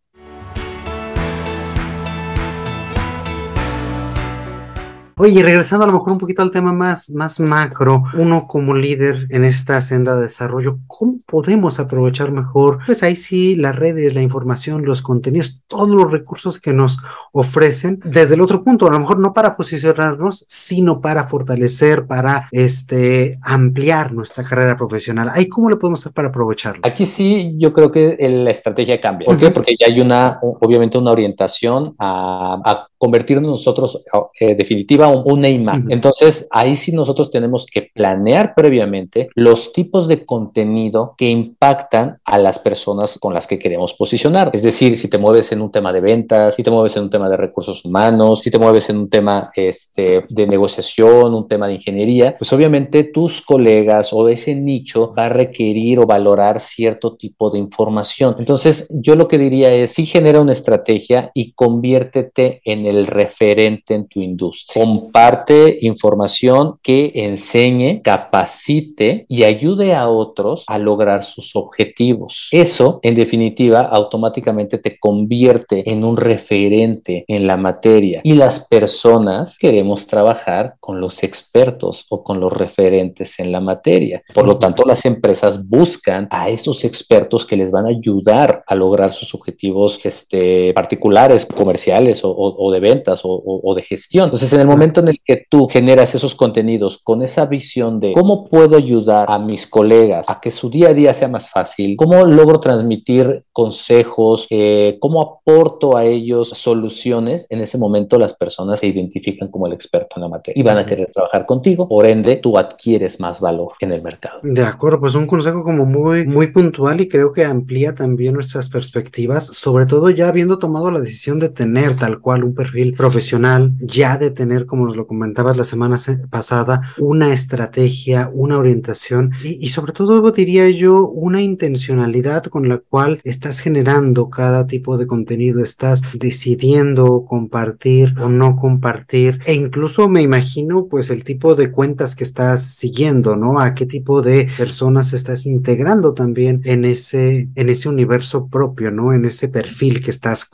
Oye, 5.18 5.44
regresando 5.44 5.84
a 5.84 5.88
lo 5.88 5.94
mejor 5.94 6.14
un 6.14 6.18
poquito 6.18 6.42
al 6.42 6.52
tema 6.52 6.74
más, 6.74 7.10
más 7.12 7.40
macro, 7.40 8.04
uno 8.18 8.48
como 8.48 8.74
líder 8.74 9.28
en 9.30 9.44
esta 9.44 9.82
senda 9.82 10.16
de 10.16 10.24
desarrollo, 10.24 10.80
¿cómo 10.88 11.20
podemos 11.26 11.80
aprovechar 11.80 12.32
mejor? 12.32 12.80
Pues 12.86 13.04
ahí 13.04 13.16
sí, 13.16 13.56
las 13.56 13.76
redes, 13.76 14.16
la 14.16 14.22
información, 14.22 14.86
los 14.86 15.02
contenidos, 15.02 15.62
todos 15.68 15.90
los 15.90 16.12
recursos 16.12 16.60
que 16.60 16.74
nos 16.74 17.00
ofrecen 17.32 18.00
desde 18.04 18.34
el 18.34 18.42
otro 18.42 18.64
punto, 18.64 18.88
a 18.88 18.92
lo 18.92 19.00
mejor 19.00 19.20
no 19.20 19.34
para 19.34 19.56
posicionarnos, 19.56 20.46
sino 20.48 21.00
para 21.00 21.28
fortalecer, 21.28 22.08
para 22.08 22.48
este, 22.52 23.38
ampliar 23.44 24.14
nuestra 24.14 24.44
carrera 24.44 24.76
profesional. 24.76 25.30
Ahí, 25.34 25.48
¿cómo 25.48 25.70
le 25.70 25.76
podemos 25.76 26.02
hacer 26.02 26.14
para 26.14 26.30
aprovecharlo? 26.30 26.82
Aquí 26.86 27.06
sí, 27.06 27.54
yo 27.58 27.72
creo 27.72 27.92
que 27.92 28.18
la 28.20 28.52
estrategia 28.52 29.00
cambia. 29.00 29.28
¿Por 29.28 29.38
qué? 29.38 29.52
Porque 29.52 29.76
ya 29.80 29.88
hay 29.94 30.00
una, 30.00 30.40
obviamente, 30.42 30.98
una 30.98 31.12
orientación 31.12 31.96
a, 32.00 32.62
a 32.66 32.88
convertirnos 33.04 33.52
nosotros 33.52 34.02
eh, 34.40 34.56
definitiva 34.56 35.10
una 35.10 35.50
imagen. 35.50 35.88
Uh 35.88 35.90
-huh. 35.90 35.94
Entonces, 35.94 36.48
ahí 36.50 36.78
sí 36.78 36.94
nosotros 36.94 37.30
tenemos 37.30 37.66
que 37.66 37.90
planear 37.94 38.54
previamente 38.56 39.28
los 39.36 39.74
tipos 39.74 40.08
de 40.08 40.26
contenido 40.26 41.16
que 41.18 41.30
impactan 41.30 42.20
a 42.24 42.38
las 42.38 42.60
personas 42.60 43.18
con 43.20 43.34
las 43.34 43.46
que 43.46 43.60
queremos 43.60 43.94
posicionar. 43.94 44.52
Es 44.54 44.64
decir, 44.64 44.96
si 44.96 45.10
te 45.10 45.18
mueves 45.18 45.52
en 45.52 45.60
un 45.62 45.70
tema 45.70 45.92
de 45.92 46.00
ventas, 46.00 46.56
si 46.56 46.64
te 46.64 46.72
mueves 46.72 46.96
en 46.96 47.04
un 47.04 47.10
tema 47.10 47.28
de 47.28 47.36
recursos 47.36 47.84
humanos, 47.84 48.40
si 48.40 48.50
te 48.50 48.58
mueves 48.58 48.90
en 48.90 48.98
un 49.00 49.10
tema 49.10 49.52
este, 49.54 50.24
de 50.30 50.48
negociación, 50.48 51.34
un 51.34 51.50
tema 51.50 51.68
de 51.68 51.74
ingeniería, 51.74 52.36
pues 52.40 52.54
obviamente 52.54 53.04
tus 53.04 53.42
colegas 53.42 54.14
o 54.14 54.30
ese 54.30 54.56
nicho 54.56 55.14
va 55.18 55.26
a 55.26 55.30
requerir 55.30 56.00
o 56.00 56.06
valorar 56.06 56.62
cierto 56.62 57.18
tipo 57.18 57.50
de 57.50 57.60
información. 57.60 58.38
Entonces, 58.40 58.88
yo 58.90 59.18
lo 59.18 59.28
que 59.28 59.38
diría 59.38 59.74
es, 59.74 59.92
sí 59.92 60.06
genera 60.06 60.40
una 60.40 60.54
estrategia 60.54 61.32
y 61.34 61.52
conviértete 61.52 62.62
en 62.64 62.86
el 62.86 62.93
referente 63.08 63.96
en 63.96 64.08
tu 64.08 64.22
industria 64.22 64.74
comparte 64.74 65.78
información 65.82 66.80
que 66.82 67.12
enseñe, 67.16 68.02
capacite 68.04 69.26
y 69.28 69.44
ayude 69.44 69.94
a 69.94 70.10
otros 70.10 70.66
a 70.68 70.78
lograr 70.78 71.24
sus 71.24 71.56
objetivos. 71.56 72.50
Eso, 72.52 73.00
en 73.04 73.16
definitiva, 73.16 73.82
automáticamente 73.82 74.78
te 74.78 74.98
convierte 75.00 75.90
en 75.92 76.04
un 76.04 76.18
referente 76.18 77.26
en 77.28 77.48
la 77.48 77.58
materia 77.58 78.22
y 78.24 78.34
las 78.34 78.68
personas 78.68 79.58
queremos 79.58 80.08
trabajar 80.08 80.76
con 80.80 81.00
los 81.00 81.24
expertos 81.24 82.06
o 82.10 82.24
con 82.24 82.40
los 82.40 82.52
referentes 82.52 83.40
en 83.40 83.52
la 83.52 83.60
materia. 83.60 84.24
Por 84.34 84.46
lo 84.46 84.58
tanto, 84.58 84.84
las 84.86 85.06
empresas 85.06 85.68
buscan 85.68 86.28
a 86.30 86.50
esos 86.50 86.84
expertos 86.84 87.46
que 87.46 87.58
les 87.58 87.72
van 87.72 87.86
a 87.86 87.90
ayudar 87.90 88.64
a 88.68 88.76
lograr 88.76 89.12
sus 89.12 89.34
objetivos 89.34 90.00
este, 90.04 90.74
particulares, 90.74 91.46
comerciales 91.46 92.24
o, 92.24 92.30
o, 92.32 92.68
o 92.68 92.72
de 92.72 92.80
ventas 92.84 93.22
o, 93.24 93.42
o 93.46 93.76
de 93.76 93.82
gestión. 93.82 94.26
Entonces, 94.26 94.54
en 94.54 94.60
el 94.60 94.68
momento 94.68 95.00
en 95.00 95.08
el 95.08 95.20
que 95.26 95.46
tú 95.50 95.68
generas 95.68 96.14
esos 96.14 96.36
contenidos 96.36 97.00
con 97.04 97.24
esa 97.24 97.48
visión 97.48 98.00
de 98.00 98.14
cómo 98.14 98.48
puedo 98.50 98.78
ayudar 98.78 99.26
a 99.30 99.40
mis 99.40 99.66
colegas 99.66 100.30
a 100.30 100.40
que 100.40 100.52
su 100.52 100.70
día 100.70 100.90
a 100.90 100.94
día 100.94 101.14
sea 101.14 101.28
más 101.28 101.50
fácil, 101.50 101.96
cómo 101.98 102.24
logro 102.26 102.60
transmitir 102.60 103.46
consejos, 103.52 104.48
eh, 104.50 104.98
cómo 105.00 105.22
aporto 105.22 105.96
a 105.98 106.06
ellos 106.06 106.50
soluciones, 106.50 107.48
en 107.50 107.62
ese 107.62 107.78
momento 107.78 108.20
las 108.20 108.34
personas 108.34 108.82
se 108.82 108.88
identifican 108.88 109.50
como 109.50 109.68
el 109.68 109.74
experto 109.74 110.16
en 110.18 110.24
la 110.24 110.30
materia 110.30 110.60
y 110.60 110.64
van 110.64 110.78
a 110.78 110.86
querer 110.86 111.10
trabajar 111.12 111.46
contigo, 111.46 111.88
por 111.88 112.06
ende 112.06 112.36
tú 112.36 112.58
adquieres 112.58 113.20
más 113.20 113.40
valor 113.40 113.74
en 113.80 113.92
el 113.92 114.02
mercado. 114.02 114.40
De 114.44 114.64
acuerdo, 114.64 115.00
pues 115.00 115.16
un 115.16 115.28
consejo 115.28 115.64
como 115.64 115.86
muy, 115.86 116.26
muy 116.26 116.48
puntual 116.48 117.02
y 117.02 117.08
creo 117.08 117.32
que 117.32 117.46
amplía 117.46 117.96
también 117.96 118.34
nuestras 118.34 118.70
perspectivas, 118.70 119.46
sobre 119.48 119.86
todo 119.86 120.10
ya 120.10 120.28
habiendo 120.28 120.60
tomado 120.60 120.92
la 120.92 121.00
decisión 121.00 121.40
de 121.40 121.50
tener 121.50 121.96
tal 121.96 122.20
cual 122.20 122.44
un 122.44 122.54
perfil 122.54 122.73
profesional, 122.96 123.74
ya 123.80 124.18
de 124.18 124.32
tener, 124.32 124.66
como 124.66 124.86
nos 124.86 124.96
lo 124.96 125.08
comentabas 125.08 125.58
la 125.58 125.64
semana 125.64 125.98
pasada, 126.30 126.82
una 126.98 127.34
estrategia, 127.34 128.30
una 128.34 128.58
orientación 128.58 129.32
y, 129.44 129.66
y, 129.66 129.70
sobre 129.70 129.94
todo 129.94 130.32
diría 130.32 130.70
yo 130.70 131.08
una 131.08 131.42
intencionalidad 131.42 132.46
con 132.46 132.68
la 132.68 132.78
cual 132.78 133.20
estás 133.24 133.60
generando 133.60 134.30
cada 134.30 134.68
tipo 134.68 134.98
de 134.98 135.08
contenido, 135.08 135.62
estás 135.62 136.02
decidiendo 136.14 137.26
compartir 137.28 138.16
o 138.20 138.30
no 138.30 138.56
compartir 138.56 139.40
e 139.46 139.54
incluso 139.54 140.10
me 140.10 140.22
imagino 140.22 140.88
pues 140.88 141.10
el 141.10 141.24
tipo 141.24 141.56
de 141.56 141.72
cuentas 141.72 142.16
que 142.16 142.24
estás 142.24 142.64
siguiendo, 142.64 143.36
¿no? 143.36 143.60
A 143.60 143.74
qué 143.76 143.86
tipo 143.86 144.22
de 144.22 144.48
personas 144.58 145.14
estás 145.14 145.46
integrando 145.46 146.14
también 146.14 146.62
en 146.66 146.86
ese 146.86 147.50
en 147.56 147.70
ese 147.70 147.90
universo 147.90 148.48
propio, 148.48 148.92
¿no? 148.92 149.14
En 149.14 149.26
ese 149.26 149.48
perfil 149.48 150.04
que 150.04 150.12
estás 150.12 150.46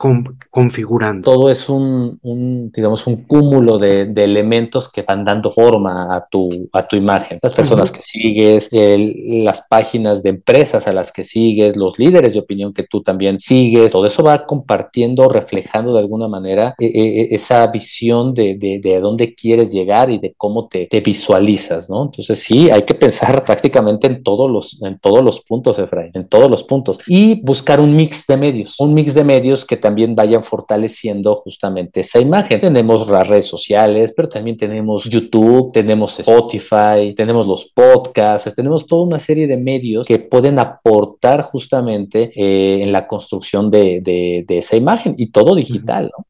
configurando. 0.50 1.30
Todo 1.30 1.50
es 1.50 1.68
un 1.68 1.99
un, 2.22 2.70
digamos, 2.74 3.06
un 3.06 3.24
cúmulo 3.24 3.78
de, 3.78 4.12
elementos 4.20 4.90
que 4.90 5.02
van 5.02 5.24
dando 5.24 5.52
forma 5.52 6.14
a 6.14 6.26
tu, 6.30 6.68
a 6.72 6.86
tu 6.86 6.96
imagen. 6.96 7.38
Las 7.42 7.54
personas 7.54 7.90
que 7.90 8.02
sigues, 8.02 8.70
las 8.72 9.62
páginas 9.62 10.22
de 10.22 10.30
empresas 10.30 10.86
a 10.86 10.92
las 10.92 11.12
que 11.12 11.24
sigues, 11.24 11.76
los 11.76 11.98
líderes 11.98 12.34
de 12.34 12.40
opinión 12.40 12.72
que 12.72 12.84
tú 12.84 13.02
también 13.02 13.38
sigues, 13.38 13.92
todo 13.92 14.06
eso 14.06 14.22
va 14.22 14.46
compartiendo, 14.46 15.28
reflejando 15.28 15.92
de 15.92 16.00
alguna 16.00 16.28
manera 16.28 16.74
eh, 16.78 16.86
eh, 16.86 17.28
esa 17.30 17.66
visión 17.68 18.34
de, 18.34 18.56
de, 18.56 19.00
dónde 19.00 19.34
quieres 19.34 19.72
llegar 19.72 20.10
y 20.10 20.18
de 20.18 20.34
cómo 20.36 20.68
te, 20.68 20.86
te, 20.86 21.00
visualizas, 21.00 21.88
¿no? 21.88 22.04
Entonces 22.04 22.38
sí, 22.40 22.70
hay 22.70 22.82
que 22.82 22.94
pensar 22.94 23.44
prácticamente 23.44 24.06
en 24.06 24.22
todos 24.22 24.50
los, 24.50 24.80
en 24.82 24.98
todos 24.98 25.24
los 25.24 25.40
puntos, 25.40 25.78
Efraín, 25.78 26.12
en 26.14 26.28
todos 26.28 26.50
los 26.50 26.62
puntos. 26.64 26.98
Y 27.06 27.40
buscar 27.42 27.80
un 27.80 27.94
mix 27.94 28.26
de 28.26 28.36
medios, 28.36 28.78
un 28.80 28.94
mix 28.94 29.14
de 29.14 29.24
medios 29.24 29.64
que 29.64 29.76
también 29.76 30.14
vayan 30.14 30.44
fortaleciendo 30.44 31.36
justamente 31.36 31.89
esa 31.94 32.20
imagen. 32.20 32.60
Tenemos 32.60 33.08
las 33.08 33.26
redes 33.26 33.46
sociales, 33.46 34.12
pero 34.14 34.28
también 34.28 34.56
tenemos 34.56 35.04
YouTube, 35.04 35.72
tenemos 35.72 36.18
Spotify, 36.20 37.14
tenemos 37.16 37.46
los 37.46 37.64
podcasts, 37.66 38.54
tenemos 38.54 38.86
toda 38.86 39.06
una 39.06 39.18
serie 39.18 39.46
de 39.46 39.56
medios 39.56 40.06
que 40.06 40.18
pueden 40.18 40.58
aportar 40.58 41.42
justamente 41.42 42.30
eh, 42.34 42.82
en 42.82 42.92
la 42.92 43.06
construcción 43.06 43.70
de, 43.70 44.00
de, 44.00 44.44
de, 44.46 44.58
esa 44.58 44.76
imagen 44.76 45.14
y 45.18 45.30
todo 45.30 45.54
digital, 45.54 46.10
¿no? 46.16 46.26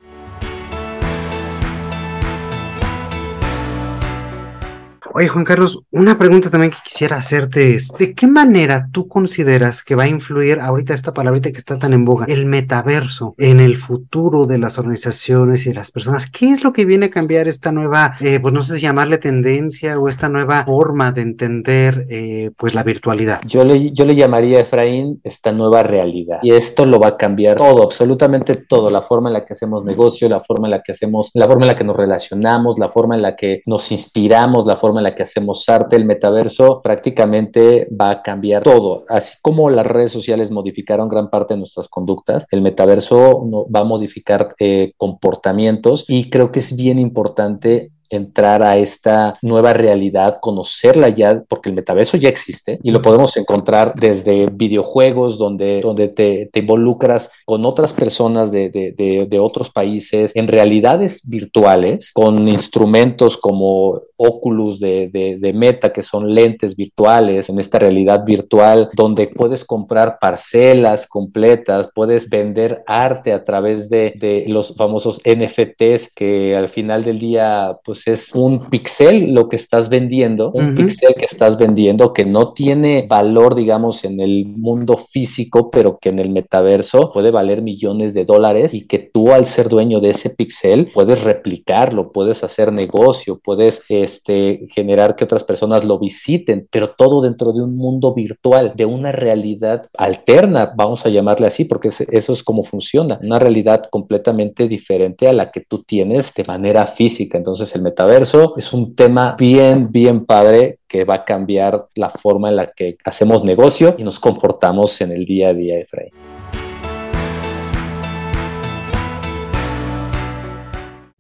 Oye, 5.13 5.27
Juan 5.27 5.45
Carlos, 5.45 5.83
una 5.91 6.17
pregunta 6.19 6.51
también 6.51 6.71
que 6.71 6.79
quisiera 6.85 7.17
hacerte 7.17 7.75
es, 7.75 7.93
¿de 7.99 8.15
qué 8.15 8.29
manera 8.29 8.89
tú 8.93 9.09
consideras 9.09 9.83
que 9.83 9.97
va 9.97 10.05
a 10.05 10.09
influir 10.09 10.61
ahorita 10.61 10.95
esta 10.95 11.13
palabrita 11.13 11.51
que 11.51 11.59
está 11.59 11.81
tan 11.81 11.93
en 11.95 12.05
boga, 12.05 12.27
el 12.29 12.47
metaverso, 12.47 13.35
en 13.37 13.59
el 13.59 13.77
futuro 13.77 14.47
de 14.47 14.59
las 14.59 14.79
organizaciones 14.79 15.67
y 15.67 15.71
de 15.71 15.75
las 15.75 15.91
personas? 15.91 16.31
¿Qué 16.31 16.53
es 16.53 16.63
lo 16.63 16.73
que 16.73 16.85
viene 16.85 17.07
a 17.07 17.11
cambiar 17.11 17.49
esta 17.49 17.73
nueva, 17.73 18.15
eh, 18.21 18.39
pues 18.39 18.55
no 18.55 18.63
sé 18.63 18.77
si 18.77 18.83
llamarle 18.83 19.19
tendencia 19.19 19.99
o 19.99 20.09
esta 20.09 20.29
nueva 20.29 20.65
forma 20.65 21.11
de 21.11 21.23
entender, 21.23 22.07
eh, 22.09 22.53
pues 22.57 22.77
la 22.77 22.85
virtualidad? 22.85 23.41
Yo 23.49 23.65
le, 23.65 23.91
yo 23.91 24.05
le 24.05 24.15
llamaría, 24.15 24.61
Efraín, 24.61 25.21
esta 25.25 25.51
nueva 25.51 25.83
realidad. 25.83 26.39
Y 26.43 26.53
esto 26.53 26.87
lo 26.87 27.01
va 27.01 27.09
a 27.09 27.17
cambiar 27.17 27.57
todo, 27.57 27.83
absolutamente 27.83 28.55
todo, 28.55 28.91
la 28.91 29.03
forma 29.03 29.29
en 29.29 29.33
la 29.33 29.45
que 29.45 29.55
hacemos 29.55 29.85
negocio, 29.85 30.29
la 30.29 30.41
forma 30.41 30.69
en 30.69 30.73
la 30.73 30.83
que 30.83 30.93
hacemos, 30.93 31.33
la 31.35 31.49
forma 31.49 31.63
en 31.63 31.69
la 31.69 31.77
que 31.77 31.85
nos 31.85 31.97
relacionamos, 31.97 32.79
la 32.79 32.91
forma 32.91 33.17
en 33.17 33.23
la 33.23 33.35
que 33.35 33.63
nos 33.67 33.91
inspiramos, 33.91 34.67
la 34.67 34.77
forma 34.77 35.00
en 35.01 35.05
la 35.05 35.15
que 35.15 35.25
hacemos 35.25 35.69
arte, 35.69 35.97
el 35.97 36.05
metaverso 36.05 36.81
prácticamente 36.83 37.89
va 37.89 38.11
a 38.11 38.23
cambiar 38.23 38.63
todo. 38.63 39.05
Así 39.09 39.35
como 39.43 39.71
las 39.71 39.87
redes 39.87 40.13
sociales 40.13 40.51
modificaron 40.51 41.09
gran 41.09 41.31
parte 41.31 41.55
de 41.55 41.59
nuestras 41.59 41.89
conductas, 41.89 42.47
el 42.51 42.63
metaverso 42.63 43.67
va 43.75 43.81
a 43.81 43.85
modificar 43.85 44.55
eh, 44.59 44.93
comportamientos 44.97 46.05
y 46.09 46.31
creo 46.31 46.53
que 46.53 46.61
es 46.61 46.77
bien 46.77 46.99
importante 46.99 47.91
entrar 48.11 48.63
a 48.63 48.77
esta 48.77 49.39
nueva 49.41 49.73
realidad, 49.73 50.39
conocerla 50.41 51.09
ya, 51.09 51.43
porque 51.49 51.71
el 51.71 51.77
metaverso 51.77 52.17
ya 52.17 52.29
existe 52.29 52.79
y 52.83 52.91
lo 52.91 53.01
podemos 53.01 53.37
encontrar 53.37 53.95
desde 53.95 54.47
videojuegos 54.47 55.39
donde, 55.39 55.81
donde 55.81 56.09
te, 56.09 56.51
involucras 56.55 57.31
con 57.47 57.65
otras 57.65 57.93
personas 57.95 58.51
de, 58.51 58.69
de, 58.71 59.39
otros 59.39 59.71
países, 59.71 60.35
en 60.37 60.49
realidades 60.49 61.27
virtuales, 61.29 62.13
con 62.13 62.49
instrumentos 62.49 63.37
como 63.37 64.01
Oculus 64.23 64.79
de, 64.79 65.53
Meta, 65.55 65.93
que 65.93 66.03
son 66.03 66.35
lentes 66.35 66.77
virtuales, 66.77 67.49
en 67.49 67.59
esta 67.59 67.79
realidad 67.79 68.23
virtual, 68.25 68.91
donde 68.95 69.29
puedes 69.29 69.65
comprar 69.65 70.19
parcelas 70.21 71.07
completas, 71.07 71.89
puedes 71.95 72.29
vender 72.29 72.83
arte 72.87 73.33
a 73.33 73.43
través 73.43 73.89
de, 73.89 74.45
los 74.47 74.75
famosos 74.77 75.21
NFTs, 75.25 76.13
que 76.15 76.55
al 76.55 76.69
final 76.69 77.03
del 77.03 77.19
día, 77.19 77.77
pues 77.85 78.07
es 78.07 78.35
un 78.35 78.69
pixel 78.69 79.33
lo 79.33 79.49
que 79.49 79.57
estás 79.57 79.89
vendiendo, 79.89 80.51
un 80.53 80.75
pixel 80.75 81.15
que 81.15 81.25
estás 81.25 81.57
vendiendo 81.57 82.13
que 82.13 82.27
no 82.27 82.53
tiene 82.53 83.07
valor, 83.09 83.55
digamos, 83.55 84.05
en 84.05 84.21
el 84.21 84.45
mundo 84.45 84.99
físico, 84.99 85.71
pero 85.71 85.99
que 85.99 86.11
en 86.11 86.19
el 86.19 86.29
metaverso 86.29 87.11
puede 87.13 87.31
valer 87.31 87.63
millones 87.63 88.13
de 88.13 88.25
dólares 88.25 88.75
y 88.75 88.87
que 88.87 88.99
tú 88.99 89.33
al 89.33 89.47
ser 89.47 89.69
dueño 89.69 90.01
de 90.01 90.11
ese 90.11 90.31
pixel 90.31 90.91
puedes 90.93 91.23
replicarlo, 91.25 92.13
puedes 92.13 92.45
hacer 92.45 92.73
negocio, 92.73 93.41
puedes 93.43 93.81
este, 94.11 94.61
generar 94.75 95.17
que 95.17 95.25
otras 95.25 95.45
personas 95.45 95.85
lo 95.85 95.99
visiten, 95.99 96.67
pero 96.71 96.91
todo 96.91 97.21
dentro 97.21 97.53
de 97.53 97.63
un 97.63 97.77
mundo 97.77 98.13
virtual, 98.15 98.73
de 98.77 98.85
una 98.85 99.13
realidad 99.13 99.87
alterna, 99.97 100.73
vamos 100.77 101.07
a 101.07 101.11
llamarle 101.11 101.47
así, 101.47 101.65
porque 101.65 101.89
eso 101.89 102.33
es 102.33 102.43
como 102.43 102.65
funciona, 102.65 103.19
una 103.23 103.39
realidad 103.39 103.85
completamente 103.91 104.69
diferente 104.69 105.29
a 105.29 105.33
la 105.33 105.51
que 105.51 105.61
tú 105.61 105.83
tienes 105.83 106.35
de 106.35 106.45
manera 106.45 106.87
física. 106.87 107.39
Entonces 107.39 107.75
el 107.75 107.83
metaverso 107.83 108.55
es 108.57 108.73
un 108.73 108.95
tema 108.95 109.37
bien, 109.39 109.91
bien 109.91 110.27
padre 110.27 110.79
que 110.89 111.05
va 111.05 111.15
a 111.15 111.25
cambiar 111.25 111.87
la 111.95 112.11
forma 112.11 112.49
en 112.49 112.57
la 112.57 112.73
que 112.73 112.97
hacemos 113.05 113.45
negocio 113.45 113.95
y 113.97 114.03
nos 114.03 114.19
comportamos 114.19 115.01
en 115.01 115.13
el 115.13 115.25
día 115.25 115.49
a 115.51 115.55
día, 115.55 115.79
Efraín. 115.79 116.40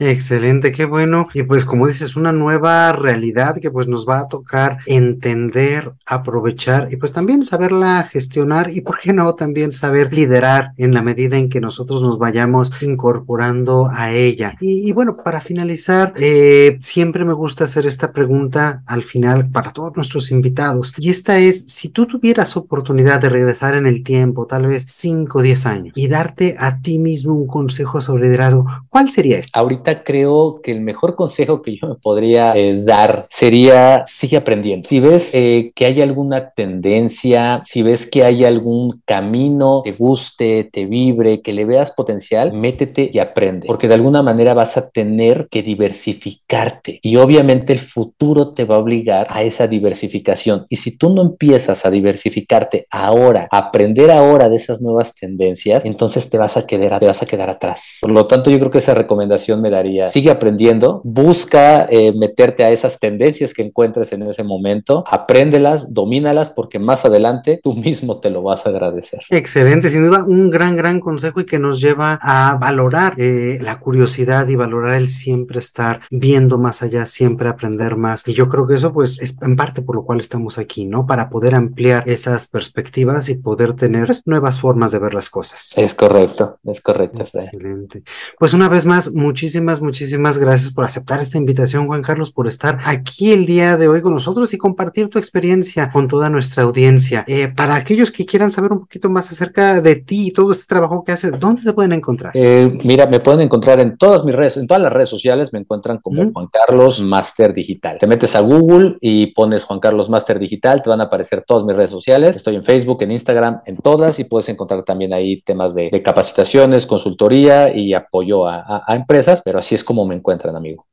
Excelente, 0.02 0.72
qué 0.72 0.86
bueno. 0.86 1.28
Y 1.34 1.42
pues 1.42 1.66
como 1.66 1.86
dices, 1.86 2.16
una 2.16 2.32
nueva 2.32 2.90
realidad 2.92 3.56
que 3.60 3.70
pues 3.70 3.86
nos 3.86 4.08
va 4.08 4.20
a 4.20 4.28
tocar 4.28 4.78
entender, 4.86 5.92
aprovechar 6.06 6.88
y 6.90 6.96
pues 6.96 7.12
también 7.12 7.44
saberla 7.44 8.02
gestionar 8.04 8.70
y 8.70 8.80
por 8.80 8.98
qué 8.98 9.12
no 9.12 9.34
también 9.34 9.72
saber 9.72 10.10
liderar 10.14 10.72
en 10.78 10.94
la 10.94 11.02
medida 11.02 11.36
en 11.36 11.50
que 11.50 11.60
nosotros 11.60 12.00
nos 12.00 12.18
vayamos 12.18 12.72
incorporando 12.80 13.90
a 13.92 14.10
ella. 14.10 14.56
Y, 14.58 14.90
bueno, 14.92 15.18
para 15.22 15.42
finalizar, 15.42 16.14
eh, 16.16 16.78
siempre 16.80 17.26
me 17.26 17.34
gusta 17.34 17.64
hacer 17.64 17.84
esta 17.84 18.10
pregunta 18.10 18.82
al 18.86 19.02
final 19.02 19.50
para 19.50 19.72
todos 19.72 19.94
nuestros 19.96 20.30
invitados. 20.30 20.94
Y 20.96 21.10
esta 21.10 21.38
es, 21.38 21.66
si 21.66 21.90
tú 21.90 22.06
tuvieras 22.06 22.56
oportunidad 22.56 23.20
de 23.20 23.28
regresar 23.28 23.74
en 23.74 23.86
el 23.86 24.02
tiempo, 24.02 24.46
tal 24.46 24.66
vez 24.66 24.86
5 24.88 25.40
o 25.40 25.42
10 25.42 25.66
años, 25.66 25.92
y 25.94 26.08
darte 26.08 26.56
a 26.58 26.80
ti 26.80 26.98
mismo 26.98 27.34
un 27.34 27.46
consejo 27.46 28.00
sobre 28.00 28.22
liderazgo, 28.22 28.64
¿cuál 28.88 29.10
sería 29.10 29.38
este? 29.38 29.58
Ahorita 29.58 29.89
creo 30.02 30.60
que 30.62 30.72
el 30.72 30.80
mejor 30.80 31.14
consejo 31.14 31.62
que 31.62 31.76
yo 31.76 31.88
me 31.88 31.94
podría 31.96 32.56
eh, 32.56 32.82
dar 32.82 33.26
sería 33.30 34.04
sigue 34.06 34.36
aprendiendo. 34.36 34.88
Si 34.88 35.00
ves 35.00 35.34
eh, 35.34 35.72
que 35.74 35.86
hay 35.86 36.00
alguna 36.00 36.50
tendencia, 36.50 37.60
si 37.64 37.82
ves 37.82 38.08
que 38.08 38.24
hay 38.24 38.44
algún 38.44 39.02
camino, 39.04 39.82
te 39.84 39.92
guste, 39.92 40.68
te 40.72 40.86
vibre, 40.86 41.42
que 41.42 41.52
le 41.52 41.64
veas 41.64 41.92
potencial, 41.92 42.52
métete 42.52 43.10
y 43.12 43.18
aprende, 43.18 43.66
porque 43.66 43.88
de 43.88 43.94
alguna 43.94 44.22
manera 44.22 44.54
vas 44.54 44.76
a 44.76 44.90
tener 44.90 45.48
que 45.50 45.62
diversificarte 45.62 47.00
y 47.02 47.16
obviamente 47.16 47.72
el 47.72 47.80
futuro 47.80 48.54
te 48.54 48.64
va 48.64 48.76
a 48.76 48.78
obligar 48.78 49.26
a 49.30 49.42
esa 49.42 49.66
diversificación. 49.66 50.66
Y 50.68 50.76
si 50.76 50.96
tú 50.96 51.10
no 51.10 51.22
empiezas 51.22 51.84
a 51.84 51.90
diversificarte 51.90 52.86
ahora, 52.90 53.48
a 53.50 53.58
aprender 53.58 54.10
ahora 54.10 54.48
de 54.48 54.56
esas 54.56 54.80
nuevas 54.80 55.14
tendencias, 55.14 55.84
entonces 55.84 56.30
te 56.30 56.38
vas 56.38 56.56
a 56.56 56.66
quedar, 56.66 57.00
te 57.00 57.06
vas 57.06 57.22
a 57.22 57.26
quedar 57.26 57.50
atrás. 57.50 57.98
Por 58.00 58.10
lo 58.10 58.26
tanto, 58.26 58.50
yo 58.50 58.58
creo 58.58 58.70
que 58.70 58.78
esa 58.78 58.94
recomendación 58.94 59.60
me 59.60 59.70
da 59.70 59.79
sigue 60.10 60.30
aprendiendo, 60.30 61.00
busca 61.04 61.86
eh, 61.90 62.12
meterte 62.12 62.64
a 62.64 62.70
esas 62.70 62.98
tendencias 62.98 63.54
que 63.54 63.62
encuentres 63.62 64.12
en 64.12 64.22
ese 64.22 64.42
momento, 64.42 65.04
apréndelas, 65.06 65.92
domínalas, 65.92 66.50
porque 66.50 66.78
más 66.78 67.04
adelante 67.04 67.60
tú 67.62 67.74
mismo 67.74 68.20
te 68.20 68.30
lo 68.30 68.42
vas 68.42 68.66
a 68.66 68.70
agradecer. 68.70 69.20
Excelente, 69.30 69.88
sin 69.88 70.06
duda, 70.06 70.24
un 70.24 70.50
gran, 70.50 70.76
gran 70.76 71.00
consejo 71.00 71.40
y 71.40 71.46
que 71.46 71.58
nos 71.58 71.80
lleva 71.80 72.18
a 72.22 72.56
valorar 72.56 73.14
eh, 73.16 73.58
la 73.60 73.78
curiosidad 73.78 74.48
y 74.48 74.56
valorar 74.56 74.94
el 74.94 75.08
siempre 75.08 75.58
estar 75.58 76.00
viendo 76.10 76.58
más 76.58 76.82
allá, 76.82 77.06
siempre 77.06 77.48
aprender 77.48 77.96
más. 77.96 78.26
Y 78.26 78.34
yo 78.34 78.48
creo 78.48 78.66
que 78.66 78.74
eso, 78.74 78.92
pues, 78.92 79.20
es 79.20 79.36
en 79.42 79.56
parte 79.56 79.82
por 79.82 79.96
lo 79.96 80.04
cual 80.04 80.20
estamos 80.20 80.58
aquí, 80.58 80.86
¿no? 80.86 81.06
Para 81.06 81.30
poder 81.30 81.54
ampliar 81.54 82.02
esas 82.06 82.46
perspectivas 82.46 83.28
y 83.28 83.36
poder 83.36 83.74
tener 83.74 84.06
pues, 84.06 84.22
nuevas 84.26 84.60
formas 84.60 84.92
de 84.92 84.98
ver 84.98 85.14
las 85.14 85.30
cosas. 85.30 85.72
Es 85.76 85.94
correcto, 85.94 86.58
es 86.64 86.80
correcto. 86.80 87.22
Excelente. 87.22 88.02
Pues 88.38 88.52
una 88.52 88.68
vez 88.68 88.84
más, 88.84 89.12
muchísimas 89.12 89.69
muchísimas, 89.78 90.38
gracias 90.38 90.72
por 90.72 90.84
aceptar 90.84 91.20
esta 91.20 91.38
invitación, 91.38 91.86
Juan 91.86 92.02
Carlos, 92.02 92.32
por 92.32 92.48
estar 92.48 92.78
aquí 92.84 93.32
el 93.32 93.46
día 93.46 93.76
de 93.76 93.88
hoy 93.88 94.02
con 94.02 94.14
nosotros 94.14 94.52
y 94.52 94.58
compartir 94.58 95.08
tu 95.08 95.18
experiencia 95.18 95.90
con 95.92 96.08
toda 96.08 96.28
nuestra 96.28 96.64
audiencia. 96.64 97.24
Eh, 97.28 97.48
para 97.54 97.76
aquellos 97.76 98.10
que 98.10 98.26
quieran 98.26 98.50
saber 98.50 98.72
un 98.72 98.80
poquito 98.80 99.08
más 99.08 99.30
acerca 99.30 99.80
de 99.80 99.96
ti 99.96 100.28
y 100.28 100.32
todo 100.32 100.52
este 100.52 100.64
trabajo 100.66 101.04
que 101.04 101.12
haces, 101.12 101.38
¿dónde 101.38 101.62
te 101.62 101.72
pueden 101.72 101.92
encontrar? 101.92 102.32
Eh, 102.34 102.78
mira, 102.82 103.06
me 103.06 103.20
pueden 103.20 103.42
encontrar 103.42 103.78
en 103.80 103.96
todas 103.96 104.24
mis 104.24 104.34
redes, 104.34 104.56
en 104.56 104.66
todas 104.66 104.82
las 104.82 104.92
redes 104.92 105.08
sociales, 105.08 105.52
me 105.52 105.58
encuentran 105.58 105.98
como 105.98 106.28
Juan 106.32 106.48
Carlos 106.50 107.04
Master 107.04 107.52
Digital. 107.52 107.98
Te 107.98 108.06
metes 108.06 108.34
a 108.34 108.40
Google 108.40 108.96
y 109.00 109.28
pones 109.28 109.64
Juan 109.64 109.78
Carlos 109.78 110.08
Master 110.08 110.38
Digital, 110.38 110.82
te 110.82 110.90
van 110.90 111.02
a 111.02 111.04
aparecer 111.04 111.44
todas 111.46 111.64
mis 111.64 111.76
redes 111.76 111.90
sociales. 111.90 112.34
Estoy 112.34 112.56
en 112.56 112.64
Facebook, 112.64 113.02
en 113.02 113.12
Instagram, 113.12 113.60
en 113.66 113.76
todas 113.76 114.18
y 114.18 114.24
puedes 114.24 114.48
encontrar 114.48 114.82
también 114.84 115.12
ahí 115.12 115.42
temas 115.42 115.74
de, 115.74 115.90
capacitaciones, 116.02 116.86
consultoría 116.86 117.76
y 117.76 117.92
apoyo 117.92 118.48
a 118.48 118.82
empresas, 118.88 119.42
pero 119.50 119.58
así 119.58 119.74
es 119.74 119.82
como 119.82 120.06
me 120.06 120.14
encuentran, 120.14 120.54
amigo. 120.54 120.86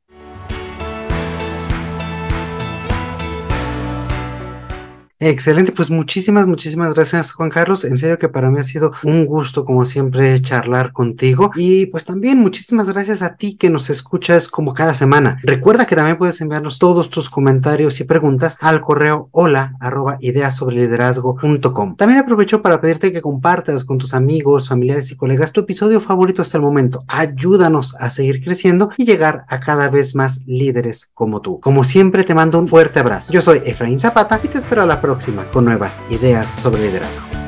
Excelente, 5.20 5.72
pues 5.72 5.90
muchísimas, 5.90 6.46
muchísimas 6.46 6.94
gracias 6.94 7.32
Juan 7.32 7.50
Carlos. 7.50 7.84
En 7.84 7.98
serio 7.98 8.18
que 8.18 8.28
para 8.28 8.50
mí 8.50 8.60
ha 8.60 8.64
sido 8.64 8.92
un 9.02 9.26
gusto 9.26 9.64
como 9.64 9.84
siempre 9.84 10.40
charlar 10.40 10.92
contigo 10.92 11.50
y 11.56 11.86
pues 11.86 12.04
también 12.04 12.38
muchísimas 12.38 12.88
gracias 12.88 13.20
a 13.22 13.34
ti 13.34 13.56
que 13.56 13.68
nos 13.68 13.90
escuchas 13.90 14.46
como 14.46 14.74
cada 14.74 14.94
semana. 14.94 15.40
Recuerda 15.42 15.86
que 15.86 15.96
también 15.96 16.18
puedes 16.18 16.40
enviarnos 16.40 16.78
todos 16.78 17.10
tus 17.10 17.28
comentarios 17.28 17.98
y 17.98 18.04
preguntas 18.04 18.58
al 18.60 18.80
correo 18.80 19.28
hola 19.32 19.74
arroba 19.80 20.18
ideas 20.20 20.54
sobre 20.54 20.76
liderazgo.com. 20.76 21.96
También 21.96 22.20
aprovecho 22.20 22.62
para 22.62 22.80
pedirte 22.80 23.12
que 23.12 23.20
compartas 23.20 23.84
con 23.84 23.98
tus 23.98 24.14
amigos, 24.14 24.68
familiares 24.68 25.10
y 25.10 25.16
colegas 25.16 25.52
tu 25.52 25.62
episodio 25.62 26.00
favorito 26.00 26.42
hasta 26.42 26.58
el 26.58 26.62
momento. 26.62 27.02
Ayúdanos 27.08 27.96
a 27.96 28.10
seguir 28.10 28.44
creciendo 28.44 28.92
y 28.96 29.04
llegar 29.04 29.44
a 29.48 29.58
cada 29.58 29.90
vez 29.90 30.14
más 30.14 30.46
líderes 30.46 31.10
como 31.12 31.40
tú. 31.40 31.58
Como 31.58 31.82
siempre 31.82 32.22
te 32.22 32.36
mando 32.36 32.60
un 32.60 32.68
fuerte 32.68 33.00
abrazo. 33.00 33.32
Yo 33.32 33.42
soy 33.42 33.62
Efraín 33.64 33.98
Zapata 33.98 34.38
y 34.44 34.46
te 34.46 34.58
espero 34.58 34.82
a 34.82 34.86
la 34.86 35.00
próxima 35.08 35.50
con 35.50 35.64
nuevas 35.64 36.02
ideas 36.10 36.50
sobre 36.60 36.82
liderazgo. 36.82 37.47